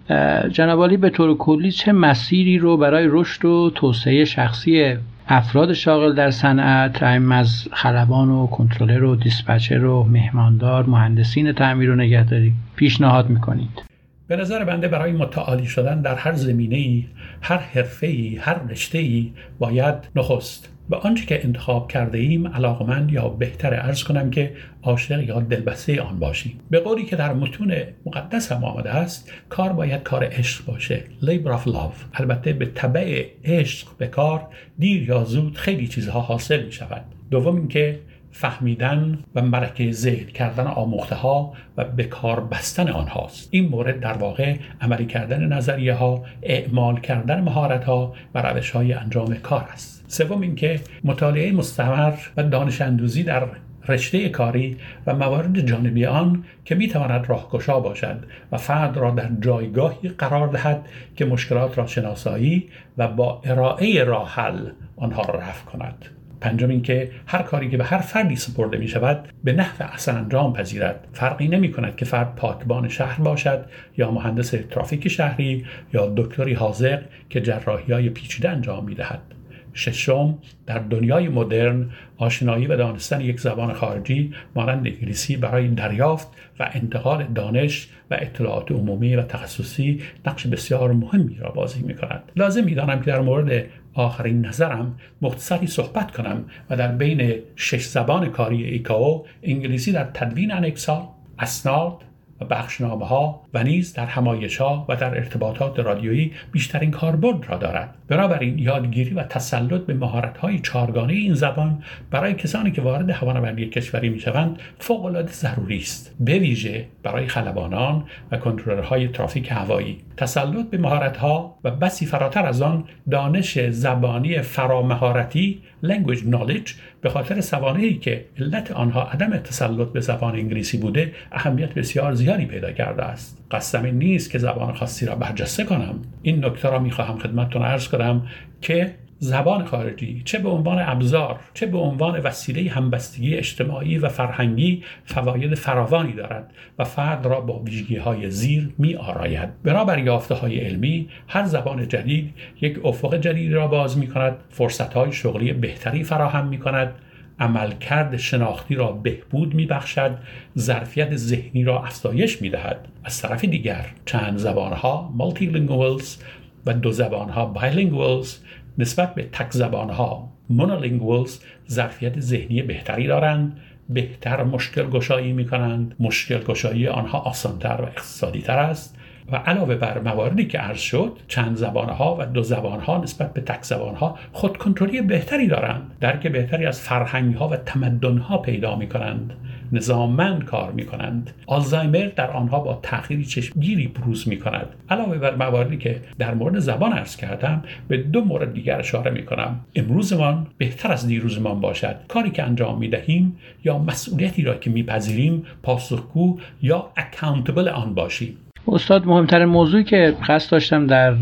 [0.51, 4.97] جناب به طور کلی چه مسیری رو برای رشد و توسعه شخصی
[5.28, 11.95] افراد شاغل در صنعت از خلبان و کنترلر و دیسپچر و مهماندار مهندسین تعمیر و
[11.95, 13.84] نگهداری پیشنهاد می‌کنید؟
[14.28, 17.06] به نظر بنده برای متعالی شدن در هر زمینه ای،
[17.41, 20.69] هر حرفه ای، هر رشته ای باید نخست.
[20.89, 26.02] به آنچه که انتخاب کرده ایم علاقمند یا بهتر ارز کنم که عاشق یا دلبسته
[26.02, 26.60] آن باشیم.
[26.69, 31.04] به قولی که در متون مقدس هم آمده است کار باید کار عشق باشه.
[31.21, 32.06] Labor of love.
[32.13, 34.48] البته به طبع عشق به کار
[34.80, 38.00] دیر یا زود خیلی چیزها حاصل می شود دوم اینکه
[38.38, 43.48] فهمیدن و مرکه ذهن کردن آموخته ها و به کار بستن آنهاست.
[43.52, 48.93] این مورد در واقع عملی کردن نظریه ها اعمال کردن مهارت ها و روش های
[48.93, 50.06] انجام کار است.
[50.08, 53.48] سوم اینکه مطالعه مستمر و دانش اندوزی در
[53.88, 59.30] رشته کاری و موارد جانبی آن که می تواند راهگشا باشد و فرد را در
[59.41, 65.65] جایگاهی قرار دهد که مشکلات را شناسایی و با ارائه راه حل آنها را رفع
[65.65, 66.06] کند.
[66.46, 70.54] پنجم اینکه هر کاری که به هر فردی سپرده می شود به نحو اصلا انجام
[70.54, 71.08] پذیرد.
[71.14, 73.66] فرقی نمی کند که فرد پاکبان شهر باشد
[73.98, 79.35] یا مهندس ترافیک شهری یا دکتری حاضق که جراحی های پیچیده انجام می دهد
[79.76, 86.28] ششم در دنیای مدرن آشنایی و دانستن یک زبان خارجی مانند انگلیسی برای دریافت
[86.60, 92.32] و انتقال دانش و اطلاعات عمومی و تخصصی نقش بسیار مهمی را بازی می کند.
[92.36, 97.86] لازم می دانم که در مورد آخرین نظرم مختصری صحبت کنم و در بین شش
[97.86, 101.10] زبان کاری ایکاو انگلیسی در تدوین انکسا
[101.40, 102.05] اسناد
[102.41, 107.58] و بخشنامه ها و نیز در همایش ها و در ارتباطات رادیویی بیشترین کاربرد را
[107.58, 107.95] دارد.
[108.08, 113.69] بنابراین یادگیری و تسلط به مهارت های چارگانه این زبان برای کسانی که وارد هوانوردی
[113.69, 116.15] کشوری می شوند فوق العاده ضروری است.
[116.19, 119.98] به ویژه برای خلبانان و کنترلرهای ترافیک هوایی.
[120.17, 126.71] تسلط به مهارت ها و بسی فراتر از آن دانش زبانی فرامهارتی language knowledge
[127.06, 132.46] به خاطر سوانه‌ای که علت آنها عدم تسلط به زبان انگلیسی بوده اهمیت بسیار زیادی
[132.46, 133.46] پیدا کرده است.
[133.52, 136.02] قصدم نیست که زبان خاصی را برجسته کنم.
[136.22, 138.28] این نکته را می‌خواهم خدمتتون عرض کنم
[138.62, 144.84] که زبان خارجی چه به عنوان ابزار چه به عنوان وسیله همبستگی اجتماعی و فرهنگی
[145.06, 150.60] فواید فراوانی دارد و فرد را با ویژگی های زیر می آراید برابر یافته های
[150.60, 156.04] علمی هر زبان جدید یک افق جدید را باز می کند فرصت های شغلی بهتری
[156.04, 156.93] فراهم می کند
[157.39, 160.17] عملکرد شناختی را بهبود می بخشد
[160.58, 166.18] ظرفیت ذهنی را افزایش می دهد از طرف دیگر چند زبانها multilinguals
[166.65, 168.38] و دو زبانها bilinguals
[168.78, 171.39] نسبت به تک زبانها monolinguals
[171.70, 173.58] ظرفیت ذهنی بهتری دارند
[173.90, 178.98] بهتر مشکل گشایی می کنند مشکل گشایی آنها آسانتر و اقتصادی تر است.
[179.32, 183.64] و علاوه بر مواردی که عرض شد چند زبانها و دو زبانها نسبت به تک
[183.64, 185.92] زبانها خودکنترلی بهتری دارند.
[186.00, 189.34] درک بهتری از فرهنگها و تمدنها پیدا می کنند
[189.72, 195.36] نظاممند کار می کنند آلزایمر در آنها با تأخیری چشمگیری بروز می کند علاوه بر
[195.36, 200.48] مواردی که در مورد زبان ارز کردم به دو مورد دیگر اشاره می کنم امروزمان
[200.58, 201.96] بهتر از دیروزمان باشد.
[202.08, 208.38] کاری که انجام می دهیم یا مسئولیتی را که میپذیریم پاسخگو یا اکاونتبل آن باشیم.
[208.67, 211.13] استاد مهمترین موضوعی که قصد داشتم در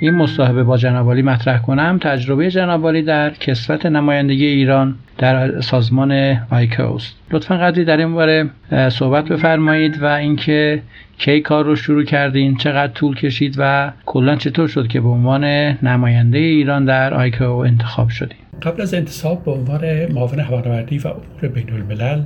[0.00, 7.16] این مصاحبه با جنابالی مطرح کنم تجربه جنابالی در کسوت نمایندگی ایران در سازمان آیکوست
[7.30, 8.50] لطفا قدری در این باره
[8.88, 10.82] صحبت بفرمایید و اینکه
[11.18, 15.44] کی کار رو شروع کردین چقدر طول کشید و کلا چطور شد که به عنوان
[15.82, 21.54] نماینده ایران در آیکو انتخاب شدیم قبل از انتصاب به عنوان معاون هوانوردی و امور
[21.54, 22.22] بین الملل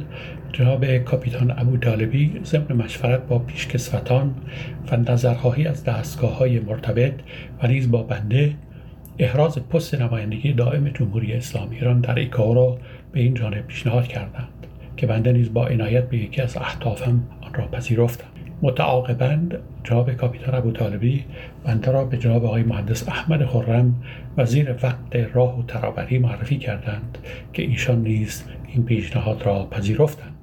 [0.53, 4.35] جناب کاپیتان ابو طالبی ضمن مشورت با پیشکسوتان
[4.93, 7.13] و نظرخواهی از دستگاه های مرتبط
[7.63, 8.55] و نیز با بنده
[9.19, 12.79] احراز پست نمایندگی دائم جمهوری اسلامی ایران در ایکاو را
[13.13, 17.55] به این جانب پیشنهاد کردند که بنده نیز با عنایت به یکی از اهدافم آن
[17.55, 18.27] را پذیرفتم.
[18.63, 19.39] متعاقبا
[19.85, 21.25] جناب کاپیتان ابو طالبی
[21.65, 24.03] بنده را به جناب آقای مهندس احمد خرم
[24.37, 27.19] وزیر وقت راه و ترابری معرفی کردند
[27.53, 30.40] که ایشان نیز این پیشنهاد را پذیرفتند.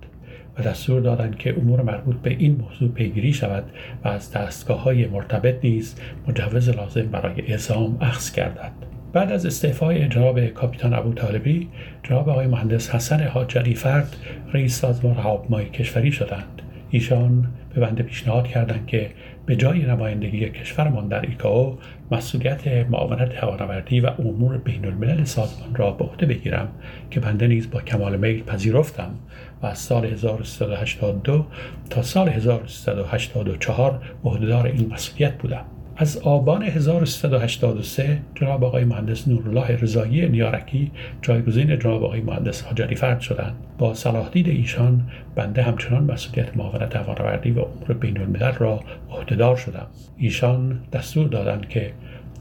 [0.60, 3.63] و دستور دادند که امور مربوط به این موضوع پیگیری شود
[4.04, 5.96] و از دستگاه های مرتبط نیز
[6.28, 8.72] مجوز لازم برای اعزام اخذ گردد.
[9.13, 11.67] بعد از استعفای جناب کاپیتان ابو طالبی
[12.04, 14.15] جناب آقای مهندس حسن حاجلی فرد
[14.54, 16.62] رئیس سازمان هواپیمای کشوری شدند.
[16.89, 19.10] ایشان به بنده پیشنهاد کردند که
[19.46, 21.78] به جای نمایندگی کشورمان در ایکاو
[22.12, 26.67] مسئولیت معاونت هوانوردی و امور بین الملل سازمان را به عهده بگیرم
[27.12, 29.12] که بنده نیز با کمال میل پذیرفتم
[29.62, 31.46] و از سال 1382
[31.89, 35.65] تا سال 1384 عهدهدار این مسئولیت بودم.
[36.00, 40.91] از آبان 1383 جناب آقای مهندس نورالله رضایی نیارکی
[41.22, 43.56] جایگزین جناب آقای مهندس حاجری فرد شدند.
[43.78, 45.02] با صلاحدید ایشان
[45.36, 48.80] بنده همچنان مسئولیت معاونت هوانوردی و امور بین الملل را
[49.12, 49.88] عهدهدار شدم.
[50.17, 51.93] ایشان دستور دادند که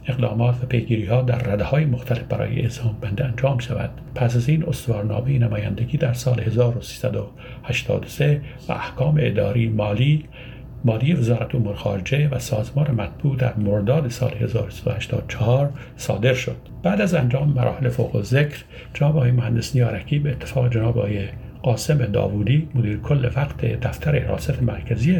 [0.09, 3.90] اقدامات و پیگیری ها در رده های مختلف برای اعزام بنده انجام شود.
[4.14, 10.25] پس از این استوارنامه نمایندگی در سال 1383 و احکام اداری مالی
[10.85, 16.57] مالی وزارت امور خارجه و سازمان مطبوع در مرداد سال 1384 صادر شد.
[16.83, 18.64] بعد از انجام مراحل فوق ذکر
[18.95, 21.29] جناب آقای مهندس نیارکی به اتفاق جناب آقای
[21.62, 25.19] قاسم داوودی مدیر کل وقت دفتر حراست مرکزی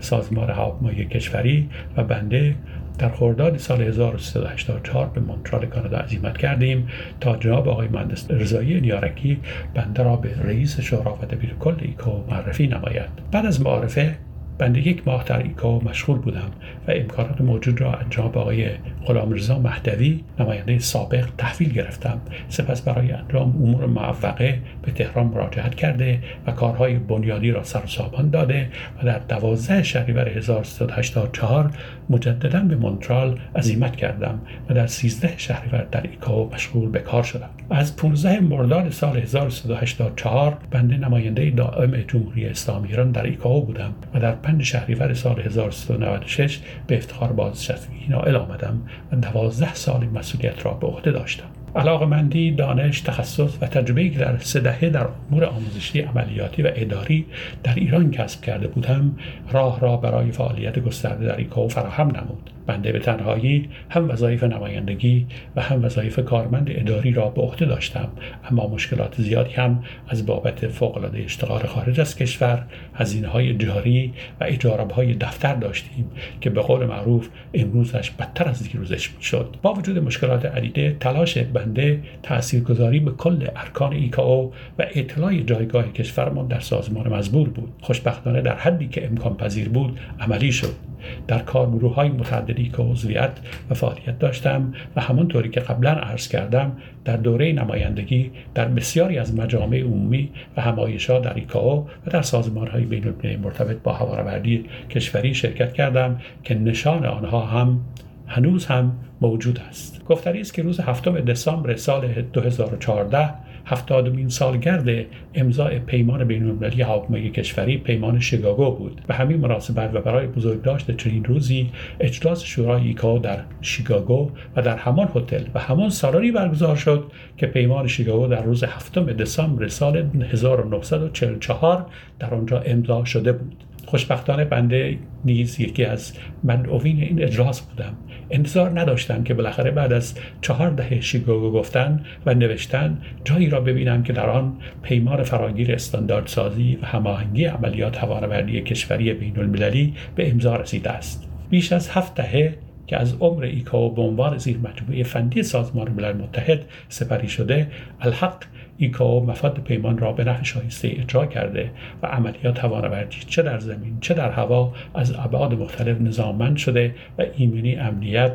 [0.00, 2.54] سازمان هواپیمایی کشوری و بنده
[2.98, 6.88] در خرداد سال 1384 به مونترال کانادا عزیمت کردیم
[7.20, 9.40] تا جناب آقای مهندس رضایی نیارکی
[9.74, 13.08] بنده را به رئیس شورا و دبیر کل ایکو معرفی نماید.
[13.32, 14.16] بعد از معارفه
[14.58, 16.50] بنده یک ماه در ایکا مشغول بودم
[16.88, 18.68] و امکانات موجود را انجام به آقای
[19.06, 22.20] غلامرضا مهدوی نماینده سابق تحویل گرفتم.
[22.48, 28.30] سپس برای انجام امور معوقه به تهران مراجعت کرده و کارهای بنیادی را سر سامان
[28.30, 28.68] داده
[29.02, 31.70] و در دوازده شهریور 1384
[32.10, 34.40] مجددا به مونترال عزیمت کردم
[34.70, 37.50] و در 13 شهریور در ایکاو مشغول به کار شدم.
[37.70, 44.20] از 15 مرداد سال 1384 بنده نماینده دائم جمهوری اسلامی ایران در ایکاو بودم و
[44.20, 48.82] در 5 شهریور سال 1396 به افتخار بازنشستگی نائل آمدم
[49.22, 51.44] 12 سال مسئولیت را به عهده داشتم.
[51.76, 57.26] علاقمندی دانش تخصص و تجربه که در سه دهه در امور آموزشی عملیاتی و اداری
[57.62, 59.16] در ایران کسب کرده بودم
[59.52, 62.50] راه را برای فعالیت گسترده در ایکو فراهم نمود.
[62.66, 68.08] بنده به تنهایی هم وظایف نمایندگی و هم وظایف کارمند اداری را به عهده داشتم.
[68.50, 74.44] اما مشکلات زیادی هم از بابت فوقالعاده اشتغال خارج از کشور هزینه های جاری و
[74.44, 79.98] اجارب های دفتر داشتیم که به قول معروف امروزش بدتر از دیروزش شد با وجود
[79.98, 87.14] مشکلات عدیده تلاش بنده تاثیرگذاری به کل ارکان ایکاو و اطلاع جایگاه کشورمان در سازمان
[87.14, 87.72] مزبور بود.
[87.80, 90.93] خوشبختانه در حدی که امکان پذیر بود عملی شد.
[91.28, 93.30] در کارگروه های متعددی که عضویت
[93.70, 96.72] و فعالیت داشتم و همانطوری که قبلا عرض کردم
[97.04, 102.66] در دوره نمایندگی در بسیاری از مجامع عمومی و همایشات در ایکاو و در سازمان
[102.66, 107.80] های بین مرتبط با هوانوردی کشوری شرکت کردم که نشان آنها هم
[108.26, 110.04] هنوز هم موجود است.
[110.04, 113.30] گفتری است که روز هفتم دسامبر سال 2014
[113.66, 119.00] هفتادمین سالگرد امضای پیمان بینالمللی هواپیمایی کشوری پیمان شیکاگو بود.
[119.06, 124.76] به همین مناسبت و برای بزرگداشت چنین روزی اجلاس شورای ایکاو در شیکاگو و در
[124.76, 129.96] همان هتل و همان سالاری برگزار شد که پیمان شیکاگو در روز هفتم دسامبر سال
[130.32, 131.86] 1944
[132.18, 133.64] در آنجا امضا شده بود.
[133.86, 136.12] خوشبختانه بنده نیز یکی از
[136.44, 137.96] مدعوین این اجلاس بودم.
[138.30, 144.02] انتظار نداشتم که بالاخره بعد از چهار دهه شیکاگو گفتن و نوشتن جایی را ببینم
[144.02, 150.56] که در آن پیمان فراگیر استانداردسازی و هماهنگی عملیات هوانوردی کشوری بین المللی به امضا
[150.56, 151.28] رسیده است.
[151.50, 152.54] بیش از هفت دهه
[152.86, 157.70] که از عمر ایکاو به عنوان زیر مجموعه فنی سازمان ملل متحد سپری شده
[158.00, 158.44] الحق
[158.78, 161.70] ایکاو مفاد پیمان را به نحو شایسته اجرا کرده
[162.02, 167.24] و عملیات هوانوردی چه در زمین چه در هوا از ابعاد مختلف نظاممند شده و
[167.36, 168.32] ایمنی امنیت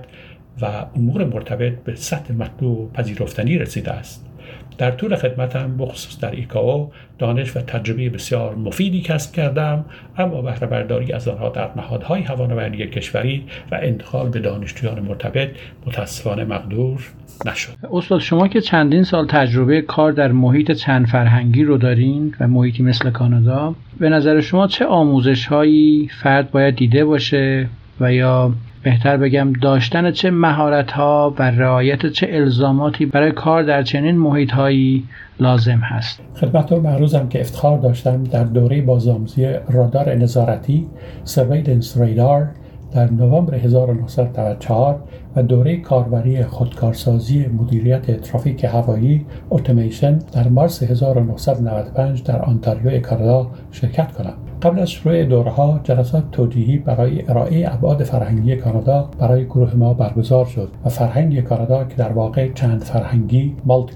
[0.62, 4.29] و امور مرتبط به سطح مطلوب پذیرفتنی رسیده است.
[4.78, 9.86] در طول خدمتم بخصوص در ایکاو دانش و تجربه بسیار مفیدی کسب کردم
[10.18, 15.50] اما بهره برداری از آنها در نهادهای هوانوردی کشوری و انتقال به دانشجویان مرتبط
[15.86, 17.02] متاسفانه مقدور
[17.46, 17.72] نشد.
[17.92, 22.84] استاد شما که چندین سال تجربه کار در محیط چند فرهنگی رو دارین و محیطی
[22.84, 27.68] مثل کانادا به نظر شما چه آموزش هایی فرد باید دیده باشه؟
[28.02, 28.52] و یا
[28.84, 34.52] بهتر بگم داشتن چه مهارت ها و رعایت چه الزاماتی برای کار در چنین محیط
[34.52, 35.04] هایی
[35.40, 36.22] لازم هست.
[36.36, 40.88] خدمت رو معروضم که افتخار داشتم در دوره بازآموزی رادار نظارتی
[41.24, 42.50] سرویلنس ریدار
[42.92, 45.04] در نوامبر 1994
[45.36, 54.12] و دوره کاربری خودکارسازی مدیریت ترافیک هوایی اتوماسیون در مارس 1995 در آنتاریو کانادا شرکت
[54.12, 54.49] کنم.
[54.62, 60.46] قبل از شروع دورها جلسات توجیهی برای ارائه ابعاد فرهنگی کانادا برای گروه ما برگزار
[60.46, 63.96] شد و فرهنگ کانادا که در واقع چند فرهنگی مالتی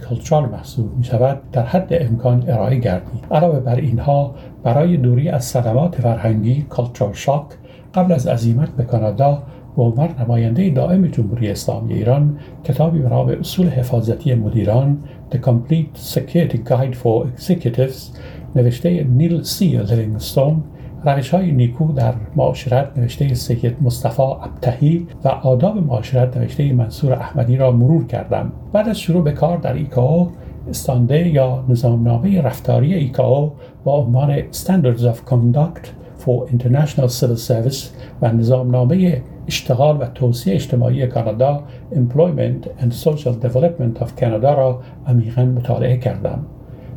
[0.51, 3.25] محسوب می شود در حد امکان ارائه گردید.
[3.31, 7.45] علاوه بر اینها برای دوری از صدمات فرهنگی کالچر شاک
[7.93, 9.43] قبل از عزیمت به کانادا
[9.75, 14.97] به عنوان نماینده دائم جمهوری اسلامی ایران کتابی به اصول حفاظتی مدیران
[15.31, 18.17] The Complete Security Guide for Executives
[18.55, 20.63] نوشته نیل سی لرینگستون
[21.05, 27.57] روش های نیکو در معاشرت نوشته سید مصطفی ابتهی و آداب معاشرت نوشته منصور احمدی
[27.57, 28.51] را مرور کردم.
[28.73, 30.31] بعد از شروع به کار در ایکاو
[30.69, 33.51] استانده یا نظامنامه رفتاری ایکاو
[33.83, 35.87] با عنوان Standards of Conduct
[36.25, 37.83] for International Civil Service
[38.21, 41.63] و نظامنامه اشتغال و توسعه اجتماعی کانادا
[41.93, 46.45] Employment and Social Development of Canada را عمیقا مطالعه کردم.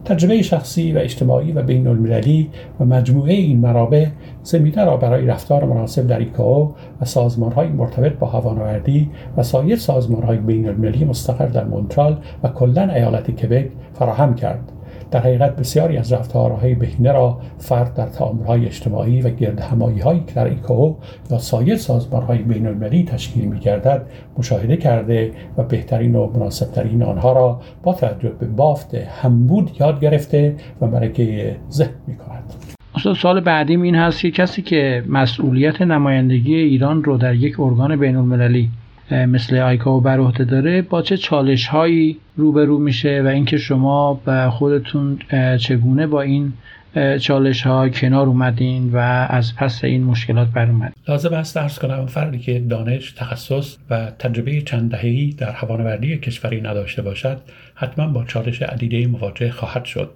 [0.07, 4.07] تجربه شخصی و اجتماعی و بین المللی و مجموعه این منابع
[4.43, 10.39] زمینه را برای رفتار مناسب در ایکاو و سازمانهای مرتبط با هوانوردی و سایر سازمانهای
[10.39, 14.73] بین المللی مستقر در مونترال و کلا ایالت کبک فراهم کرد.
[15.11, 20.21] در حقیقت بسیاری از رفتارهای بهینه را فرد در تعاملهای اجتماعی و گرد همایی هایی
[20.27, 20.97] که در ایکاو
[21.31, 24.07] یا سایر سازمانهای بین المللی تشکیل می گردد
[24.39, 30.55] مشاهده کرده و بهترین و مناسبترین آنها را با توجه به بافت همبود یاد گرفته
[30.81, 32.55] و مرکه ذهن می کند.
[32.95, 37.97] استاد سال بعدیم این هست که کسی که مسئولیت نمایندگی ایران رو در یک ارگان
[37.97, 38.71] بین المللی
[39.11, 44.51] مثل آیکاو بر عهده داره با چه چالش هایی روبرو میشه و اینکه شما به
[44.51, 45.19] خودتون
[45.61, 46.53] چگونه با این
[47.21, 48.97] چالش ها کنار اومدین و
[49.31, 54.11] از پس این مشکلات بر اومدین لازم است درس کنم فردی که دانش تخصص و
[54.19, 57.39] تجربه چند دهه‌ای در هوانوردی کشوری نداشته باشد
[57.75, 60.11] حتما با چالش عدیده مواجه خواهد شد.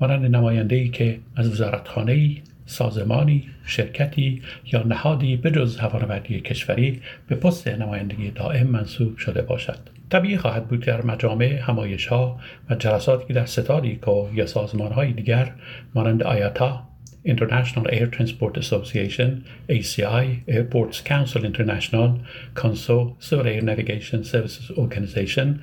[0.00, 7.36] مانند نماینده ای که از وزارتخانه ای سازمانی، شرکتی یا نهادی بجز هوانوردی کشوری به
[7.36, 9.78] پست نمایندگی دائم منصوب شده باشد.
[10.10, 14.92] طبیعی خواهد بود در مجامع همایش ها و جلساتی که در ستاد کو یا سازمان
[14.92, 15.52] های دیگر
[15.94, 16.82] مانند آیاتا
[17.26, 22.10] International Air Transport Association, ACI, Airports Council International,
[22.54, 25.60] CONSO, Civil Air Navigation Services Organization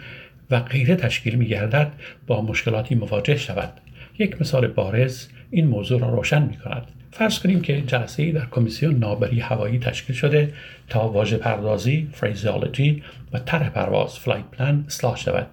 [0.51, 1.93] و غیره تشکیل می گردد
[2.27, 3.73] با مشکلاتی مواجه شود.
[4.19, 6.87] یک مثال بارز این موضوع را روشن می کند.
[7.11, 10.53] فرض کنیم که جلسه ای در کمیسیون ناوبری هوایی تشکیل شده
[10.89, 15.47] تا واژه پردازی phraseology و طرح پرواز flight plan اصلاح شود.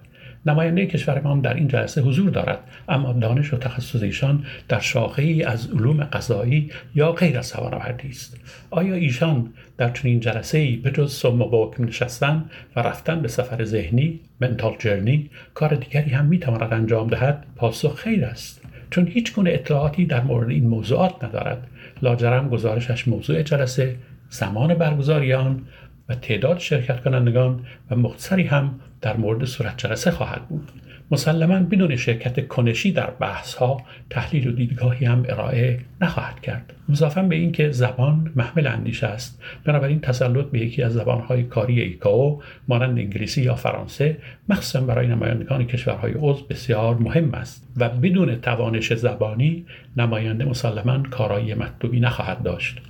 [0.45, 2.59] نماینده کشورمان در این جلسه حضور دارد
[2.89, 8.09] اما دانش و تخصص ایشان در شاخه ای از علوم غذایی یا غیر از هوانوردی
[8.09, 8.37] است.
[8.69, 13.63] آیا ایشان در چنین جلسه ای به جز سم و نشستن و رفتن به سفر
[13.63, 18.60] ذهنی mental journey کار دیگری هم می‌تواند انجام دهد؟ پاسخ خیر است.
[18.91, 21.67] چون هیچ گونه اطلاعاتی در مورد این موضوعات ندارد.
[22.01, 23.95] لاجرم گزارشش موضوع جلسه
[24.29, 25.61] زمان برگزاری آن
[26.09, 30.71] و تعداد شرکت کنندگان و مختصری هم در مورد صورت جلسه خواهد بود.
[31.11, 36.73] مسلما بدون شرکت کنشی در بحث ها تحلیل و دیدگاهی هم ارائه نخواهد کرد.
[36.89, 39.41] مضافا به اینکه زبان محمل اندیشه است.
[39.65, 44.17] بنابراین تسلط به یکی از زبانهای کاری ایکاو مانند انگلیسی یا فرانسه
[44.49, 49.65] مخصوصا برای نمایندگان کشورهای عضو بسیار مهم است و بدون توانش زبانی
[49.97, 52.81] نماینده مسلما کارایی مطلوبی نخواهد داشت.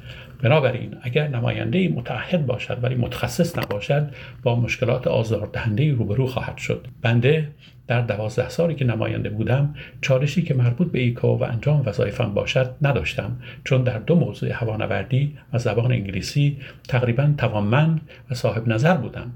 [0.41, 4.11] بنابراین اگر نماینده متعهد باشد ولی متخصص نباشد
[4.43, 7.47] با مشکلات آزاردهنده روبرو خواهد شد بنده
[7.87, 12.75] در دوازده سالی که نماینده بودم چالشی که مربوط به ایکو و انجام وظایفم باشد
[12.81, 19.31] نداشتم چون در دو موضوع هوانوردی و زبان انگلیسی تقریبا توانمند و صاحب نظر بودم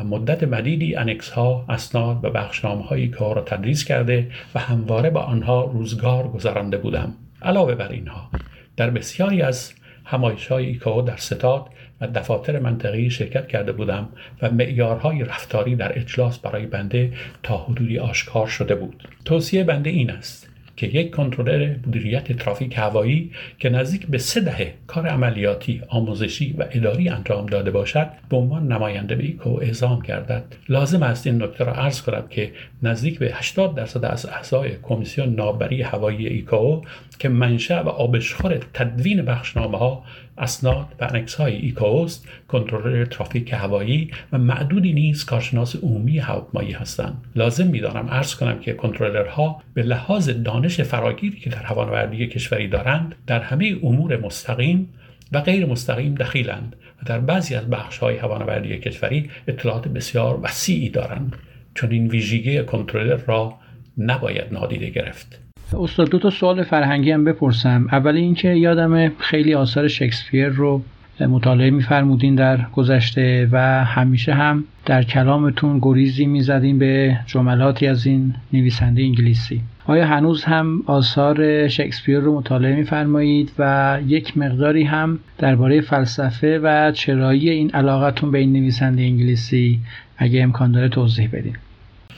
[0.00, 5.10] و مدت مدیدی انکس ها، اسناد و بخشنامه های کار را تدریس کرده و همواره
[5.10, 7.12] با آنها روزگار گذرانده بودم.
[7.42, 8.30] علاوه بر اینها
[8.76, 9.72] در بسیاری از
[10.10, 11.66] همایش های ایکاو در ستاد
[12.00, 14.08] و دفاتر منطقی شرکت کرده بودم
[14.42, 19.08] و معیارهای رفتاری در اجلاس برای بنده تا حدودی آشکار شده بود.
[19.24, 20.49] توصیه بنده این است.
[20.80, 26.64] که یک کنترلر مدیریت ترافیک هوایی که نزدیک به سه دهه کار عملیاتی، آموزشی و
[26.70, 30.44] اداری انجام داده باشد به عنوان نماینده به ایکائو اعزام گردد.
[30.68, 32.52] لازم است این نکته را عرض کنم که
[32.82, 36.82] نزدیک به 80 درصد از اعضای کمیسیون ناوبری هوایی ایکائو
[37.18, 40.04] که منشأ و آبشخور تدوین بخشنامه ها
[40.40, 47.24] اسناد و annex های ایکائوست کنترلر ترافیک هوایی و معدودی نیز کارشناس عمومی هواپیمایی هستند.
[47.36, 53.14] لازم می‌دانم عرض کنم که کنترلرها به لحاظ دانش فراگیری که در هوانوردی کشوری دارند
[53.26, 54.88] در همه امور مستقیم
[55.32, 60.88] و غیر مستقیم دخیلند و در بعضی از بخش های هوانوردی کشوری اطلاعات بسیار وسیعی
[60.88, 61.36] دارند.
[61.74, 63.54] چون این ویژگی کنترلر را
[63.98, 65.49] نباید نادیده گرفت.
[65.74, 67.86] استاد دو تا سوال فرهنگی هم بپرسم.
[67.92, 70.82] اول اینکه یادم خیلی آثار شکسپیر رو
[71.20, 78.34] مطالعه میفرمودین در گذشته و همیشه هم در کلامتون گریزی می‌زدین به جملاتی از این
[78.52, 79.60] نویسنده انگلیسی.
[79.86, 86.92] آیا هنوز هم آثار شکسپیر رو مطالعه میفرمایید و یک مقداری هم درباره فلسفه و
[86.92, 89.80] چرایی این علاقتون به این نویسنده انگلیسی
[90.16, 91.56] اگه امکان داره توضیح بدین؟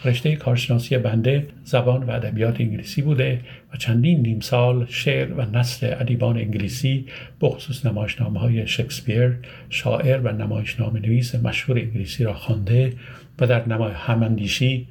[0.05, 3.41] رشته کارشناسی بنده زبان و ادبیات انگلیسی بوده
[3.75, 7.07] و چندین نیم سال شعر و نسل ادیبان انگلیسی
[7.41, 9.37] بخصوص نمایشنامه های شکسپیر
[9.71, 12.93] شاعر و نمایشنامه نویس مشهور انگلیسی را خوانده
[13.41, 14.89] و در نمای هماندیشی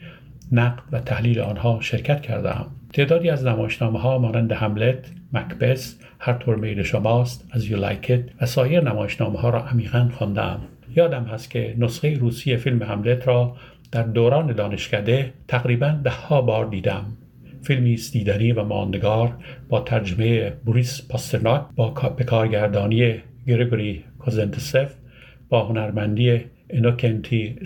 [0.52, 6.56] نقد و تحلیل آنها شرکت کردم تعدادی از نمایشنامه ها مانند هملت، مکبس، هر طور
[6.56, 10.62] میل شماست، از یو لایکت و سایر نمایشنامه ها را عمیقا خواندم.
[10.96, 13.56] یادم هست که نسخه روسی فیلم هملت را
[13.92, 17.06] در دوران دانشکده تقریبا ده ها بار دیدم.
[17.62, 19.38] فیلمی است دیدنی و ماندگار
[19.70, 21.90] با ترجمه بوریس پاسترناک با
[22.28, 23.16] کارگردانی
[23.48, 24.94] گریگوری کوزنتسف
[25.50, 27.60] با هنرمندی انوکنتی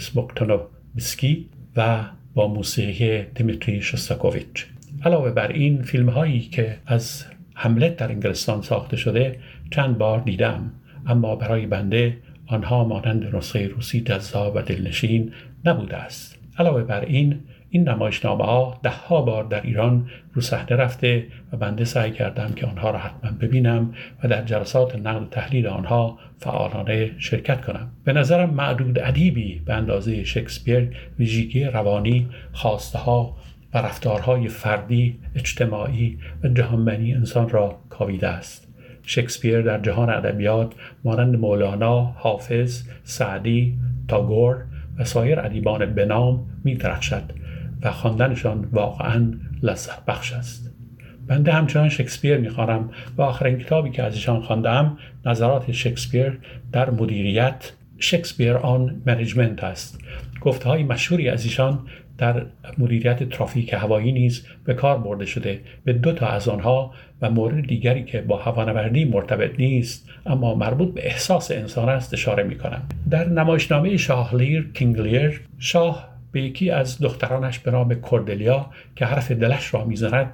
[0.98, 2.04] بسکی و
[2.34, 4.66] با موسیقی دیمیتری شستاکوویچ.
[5.04, 9.40] علاوه بر این فیلم هایی که از حملت در انگلستان ساخته شده
[9.72, 10.72] چند بار دیدم
[11.08, 12.18] اما برای بنده
[12.48, 15.32] آنها مانند نسخه روسی جذاب و دلنشین
[15.66, 16.38] نبوده است.
[16.58, 17.40] علاوه بر این
[17.70, 22.52] این نمایشنامه ها ده ها بار در ایران رو صحنه رفته و بنده سعی کردم
[22.56, 23.94] که آنها را حتما ببینم
[24.24, 27.92] و در جلسات نقل و تحلیل آنها فعالانه شرکت کنم.
[28.04, 33.36] به نظرم معدود ادیبی به اندازه شکسپیر ویژگی روانی خواسته ها
[33.74, 38.68] و رفتارهای فردی اجتماعی و جهانبینی انسان را کاویده است.
[39.04, 43.74] شکسپیر در جهان ادبیات مانند مولانا، حافظ، سعدی،
[44.08, 44.64] تاگور
[45.00, 47.24] و سایر ادیبان بنام می درخشد
[47.82, 49.34] و خواندنشان واقعا
[49.64, 50.72] لذت بخش است
[51.28, 56.40] بنده همچنان شکسپیر می‌خوانم و آخرین کتابی که از ایشان خواندم نظرات شکسپیر
[56.72, 60.00] در مدیریت شکسپیر آن منیجمنت است.
[60.42, 61.80] گفته های مشهوری از ایشان
[62.18, 62.46] در
[62.78, 67.68] مدیریت ترافیک هوایی نیز به کار برده شده به دو تا از آنها و مورد
[67.68, 72.82] دیگری که با هوانوردی مرتبط نیست اما مربوط به احساس انسان است اشاره می کنم.
[73.10, 79.32] در نمایشنامه شاه لیر کینگلیر شاه به یکی از دخترانش به نام کوردلیا که حرف
[79.32, 80.34] دلش را می‌زند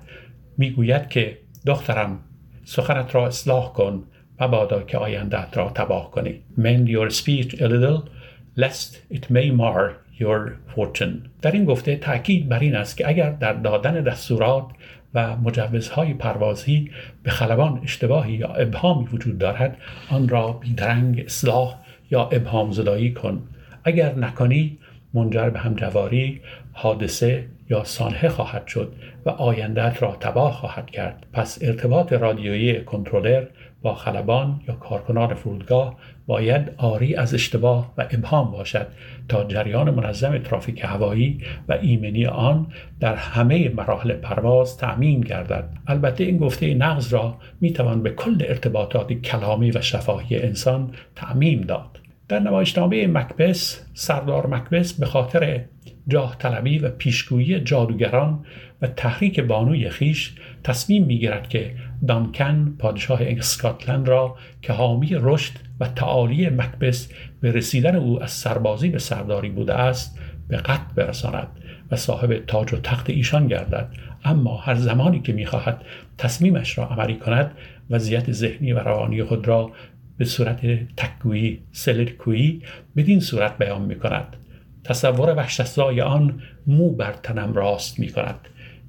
[0.57, 2.19] می‌گوید که دخترم
[2.65, 4.03] سخنت را اصلاح کن
[4.41, 6.41] مبادا که آیندهت را تباه کنی.
[6.57, 8.09] Mend your speech a little
[8.57, 9.81] lest it may mar
[10.21, 11.29] your fortune.
[11.41, 14.65] در این گفته تاکید بر این است که اگر در دادن دستورات
[15.13, 16.91] و مجوزهای پروازی
[17.23, 19.77] به خلبان اشتباهی یا ابهامی وجود دارد
[20.09, 21.75] آن را بیدرنگ اصلاح
[22.11, 23.43] یا ابهام زدایی کن.
[23.83, 24.77] اگر نکنی
[25.13, 26.41] منجر به همجواری
[26.73, 28.93] حادثه یا سانحه خواهد شد
[29.25, 31.25] و آیندهت را تباه خواهد کرد.
[31.33, 33.45] پس ارتباط رادیویی کنترلر
[33.81, 38.87] با خلبان یا کارکنان فرودگاه باید آری از اشتباه و ابهام باشد
[39.29, 42.67] تا جریان منظم ترافیک هوایی و ایمنی آن
[42.99, 45.69] در همه مراحل پرواز تأمین گردد.
[45.87, 51.99] البته این گفته نقض را می‌توان به کل ارتباطات کلامی و شفاهی انسان تعمیم داد.
[52.27, 55.61] در نمایشنامه مکبس سردار مکبس به خاطر
[56.07, 58.45] جاه طلبی و پیشگویی جادوگران
[58.81, 61.71] و تحریک بانوی خیش تصمیم می‌گیرد که
[62.07, 67.09] دانکن پادشاه اسکاتلند را که حامی رشد و تعالی مکبس
[67.41, 71.47] به رسیدن او از سربازی به سرداری بوده است به قتل برساند
[71.91, 73.87] و صاحب تاج و تخت ایشان گردد.
[74.23, 75.81] اما هر زمانی که می‌خواهد
[76.17, 77.51] تصمیمش را عملی کند
[77.89, 79.71] وضعیت ذهنی و روانی خود را
[80.17, 80.61] به صورت
[80.97, 82.61] تکگویی سلرکویی
[82.95, 84.35] بدین صورت بیان می کند
[84.83, 88.39] تصور وحشتزای آن مو بر تنم راست می کند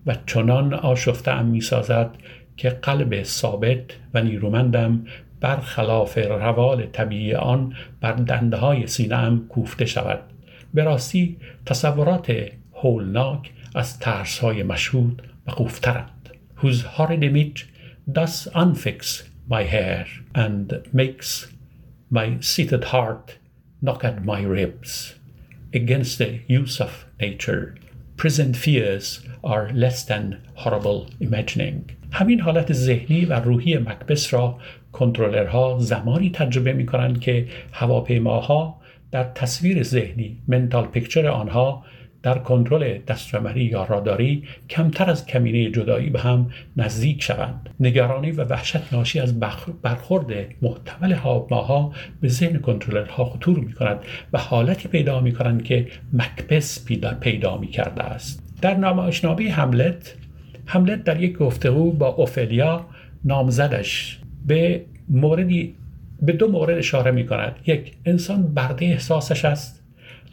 [0.07, 2.11] و چنان آشفته ام می سازد
[2.57, 3.85] که قلب ثابت
[4.15, 5.07] و نیرومندم
[5.41, 10.21] برخلاف روال طبیعی آن بر دنده های سینه کوفته شود.
[10.75, 11.37] به راستی
[11.67, 12.33] تصورات
[12.73, 16.31] هولناک از ترس های مشهود و قوفترند
[16.63, 17.67] whose horrid image
[18.07, 21.53] thus unfix my hair and makes
[22.11, 23.39] my seated heart
[23.81, 25.15] knock at my ribs.
[25.75, 27.75] Against the use of nature
[28.23, 31.85] present fears are less than horrible imagining.
[32.13, 34.59] همین حالت ذهنی و روحی مکبس را
[34.93, 41.85] کنترلرها زمانی تجربه می کنند که هواپیماها در تصویر ذهنی منتال پیکچر آنها
[42.23, 47.71] در کنترل دسترمری یا راداری کمتر از کمینه جدایی به هم نزدیک شوند.
[47.81, 49.41] نگرانی و وحشت ناشی از
[49.83, 50.27] برخورد
[50.63, 53.99] محتمل هواپیماها به ذهن کنترلرها خطور می کند
[54.33, 56.87] و حالتی پیدا می کنند که مکبس
[57.21, 58.43] پیدا می کرده است.
[58.63, 60.15] در نمایشنامه حملت
[60.67, 62.87] حملت در یک گفتگو با اوفلیا
[63.25, 65.75] نامزدش به موردی
[66.23, 69.82] به دو مورد اشاره می کند یک انسان برده احساسش است.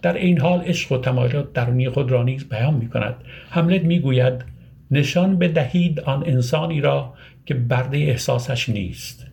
[0.02, 3.16] در این حال عشق و تمایلات درونی خود را نیز بیان می کند
[3.50, 4.46] حملت می گوید
[4.92, 7.14] نشان بدهید آن انسانی را
[7.46, 9.26] که برده احساسش نیست.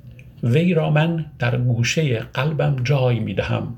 [0.42, 3.74] وی را من در گوشه قلبم جای می دهم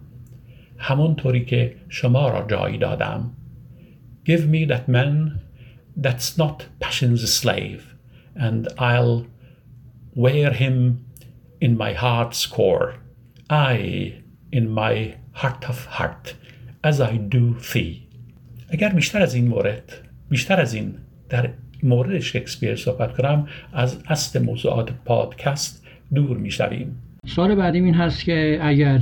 [0.78, 3.30] همونطوری که شما را جای دادم.
[4.26, 5.40] Give me that man
[6.02, 7.80] that's not passion's slave
[8.36, 9.26] and I'll
[10.14, 11.04] wear him
[11.60, 12.94] in my heart's core.
[13.50, 14.14] I
[14.52, 16.34] in my heart of heart.
[16.86, 17.96] As I do thee.
[18.70, 19.92] اگر بیشتر از این مورد
[20.30, 20.94] بیشتر از این
[21.28, 21.50] در
[21.82, 26.96] مورد شکسپیر صحبت کنم از اصل موضوعات پادکست دور می‌شویم.
[27.26, 29.00] سوال بعدیم این هست که اگر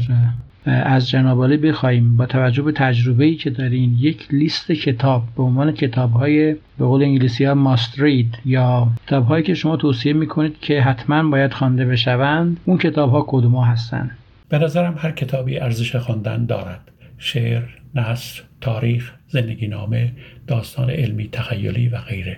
[0.66, 6.52] از جناب بخوایم با توجه به تجربه‌ای که دارین یک لیست کتاب به عنوان کتاب‌های
[6.52, 11.84] به قول انگلیسی ها ماسترید یا کتاب‌هایی که شما توصیه می‌کنید که حتما باید خوانده
[11.84, 14.10] بشوند اون کتاب‌ها کدوم هستند
[14.48, 16.80] به نظرم هر کتابی ارزش خواندن دارد.
[17.18, 17.62] شعر،
[17.94, 20.12] نصر، تاریخ، زندگی نامه،
[20.46, 22.36] داستان علمی تخیلی و غیره.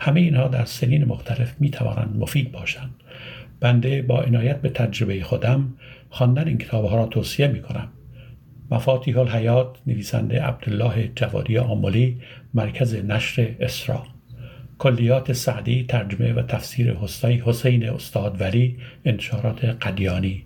[0.00, 2.94] همه اینها در سنین مختلف می توانند مفید باشند.
[3.60, 5.74] بنده با عنایت به تجربه خودم
[6.10, 7.88] خواندن این کتابها را توصیه می کنم
[8.70, 12.20] مفاتیح الحیات نویسنده عبدالله جوادی آملی
[12.54, 14.06] مرکز نشر اسرا.
[14.78, 16.94] کلیات سعدی ترجمه و تفسیر
[17.44, 20.44] حسین استاد ولی انتشارات قدیانی.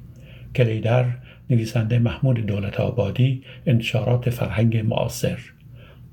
[0.57, 1.05] کلیدر
[1.51, 5.39] نویسنده محمود دولت آبادی انتشارات فرهنگ معاصر.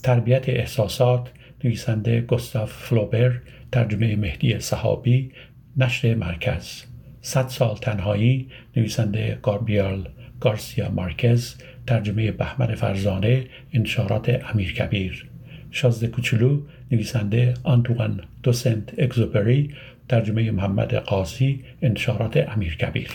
[0.03, 1.31] تربیت احساسات
[1.63, 5.31] نویسنده گستاف فلوبر ترجمه مهدی صحابی
[5.77, 6.83] نشر مرکز.
[7.21, 10.09] صد سال تنهایی نویسنده گاربیال
[10.41, 11.55] گارسیا مارکز
[11.87, 15.29] ترجمه بهمن فرزانه انتشارات امیر کبیر.
[15.71, 16.61] شازده کوچولو
[16.91, 19.73] نویسنده آنتوان دوسنت اگزوپری
[20.09, 23.09] ترجمه محمد قاضی انتشارات امیر کبیر.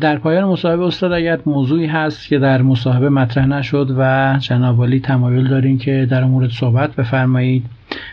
[0.00, 5.48] در پایان مصاحبه استاد اگر موضوعی هست که در مصاحبه مطرح نشد و جناب تمایل
[5.48, 7.66] دارین که در مورد صحبت بفرمایید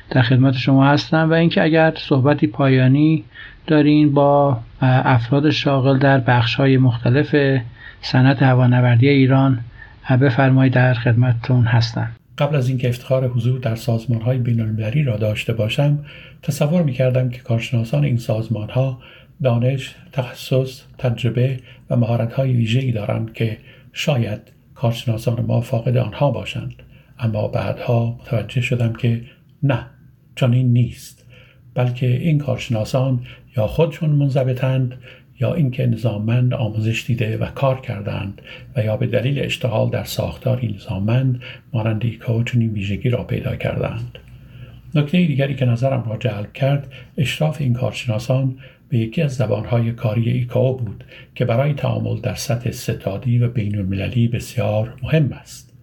[0.10, 1.30] در خدمت شما هستم.
[1.30, 3.24] و اینکه اگر صحبتی پایانی
[3.68, 7.36] دارین با افراد شاغل در بخش های مختلف
[8.02, 9.60] صنعت هوانوردی ایران
[10.22, 12.12] بفرمایید در خدمتتون هستم.
[12.38, 16.00] قبل از اینکه افتخار حضور در سازمان های بین را داشته باشم
[16.44, 18.98] تصور می کردم که کارشناسان این سازمان ها
[19.44, 21.60] دانش، تخصص، تجربه
[21.90, 23.58] و مهارت های ویژه‌ای دارند که
[23.94, 24.42] شاید
[24.76, 26.74] کارشناسان ما فاقد آنها باشند.
[27.20, 29.22] اما بعدها متوجه شدم که
[29.64, 29.86] نه
[30.36, 31.26] چنین نیست.
[31.74, 33.20] بلکه این کارشناسان
[33.58, 34.98] یا خودشون منضبطند
[35.40, 38.42] یا اینکه نظاممند آموزش دیده و کار کردند
[38.76, 41.42] و یا به دلیل اشتغال در ساختاری نظاممند
[41.74, 44.18] مانند ایکائو چنین ویژگی را پیدا کردند.
[44.96, 48.58] نکته دیگری که نظرم را جلب کرد اشراف این کارشناسان
[48.96, 51.04] به یکی از زبانهای کاری ایکائو بود
[51.36, 55.74] که برای تعامل در سطح ستادی و بین المللی بسیار مهم است.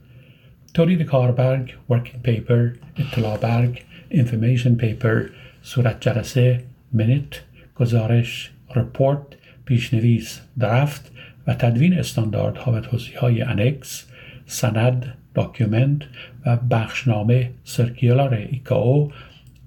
[0.74, 5.22] تولید کاربرگ، working paper، اطلاع برگ، information paper،
[5.62, 6.60] صورت جلسه،
[6.92, 7.40] minute،
[7.74, 9.22] گزارش، report،
[9.64, 11.12] پیشنویس، draft
[11.46, 14.06] و تدوین استانداردها و توضیح های annex،
[14.46, 16.02] سند، document
[16.46, 19.12] و بخشنامه circular ایکاو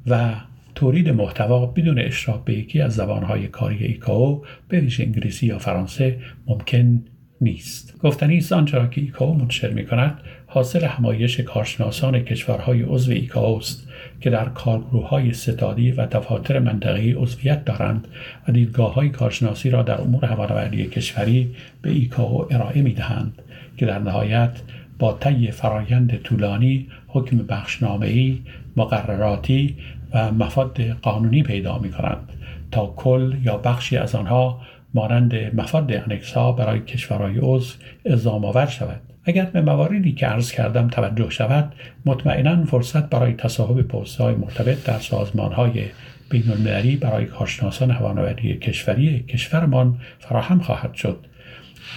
[0.08, 0.34] و
[0.76, 6.20] تولید محتوا بدون اشراف به یکی از زبانهای کاری ایکاو به ویژه انگلیسی یا فرانسه
[6.48, 7.04] ممکن
[7.42, 8.00] نیست.
[8.00, 13.58] گفتنی است آنچه را که ایکاو منتشر می کند حاصل همایش کارشناسان کشورهای عضو ایکاو
[13.58, 13.88] است
[14.22, 18.08] که در کارگروه های ستادی و دفاتر منطقی عضویت دارند
[18.48, 23.42] و دیدگاه های کارشناسی را در امور هوانوردی کشوری به ایکاو ارائه می دهند
[23.78, 24.52] که در نهایت
[25.00, 28.40] با طی فرایند طولانی حکم بخشنامه‌ای
[28.78, 29.76] مقرراتی
[30.18, 32.30] مفاد قانونی پیدا می کنند
[32.72, 34.62] تا کل یا بخشی از آنها
[34.94, 37.74] مانند مفاد انکس برای کشورهای عضو
[38.06, 39.02] اعزام آور شود.
[39.24, 41.74] اگر به مواردی که عرض کردم توجه شود
[42.06, 45.84] مطمئنا فرصت برای تصاحب پست های مرتبط در سازمان های
[46.30, 51.26] بین المللی برای کارشناسان هوانوردی کشوری کشورمان فراهم خواهد شد.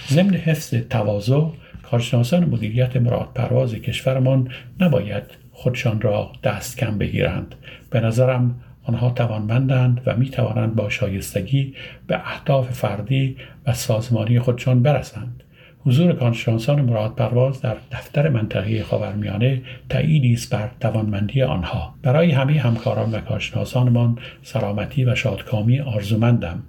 [0.09, 1.41] ضمن حفظ تواضع
[1.83, 5.23] کارشناسان مدیریت مراد پرواز کشورمان نباید
[5.59, 7.55] خودشان را دست کم بگیرند.
[7.89, 11.73] به نظرم آنها توانمندند و می توانند با شایستگی
[12.07, 13.37] به اهداف فردی
[13.67, 15.43] و سازمانی خودشان برسند.
[15.85, 21.93] حضور کارشناسان مراد پرواز در دفتر منطقه خاورمیانه تأییدی است بر توانمندی آنها.
[22.01, 26.63] برای همه همکاران و کارشناسانمان سلامتی و شادکامی آرزومندم.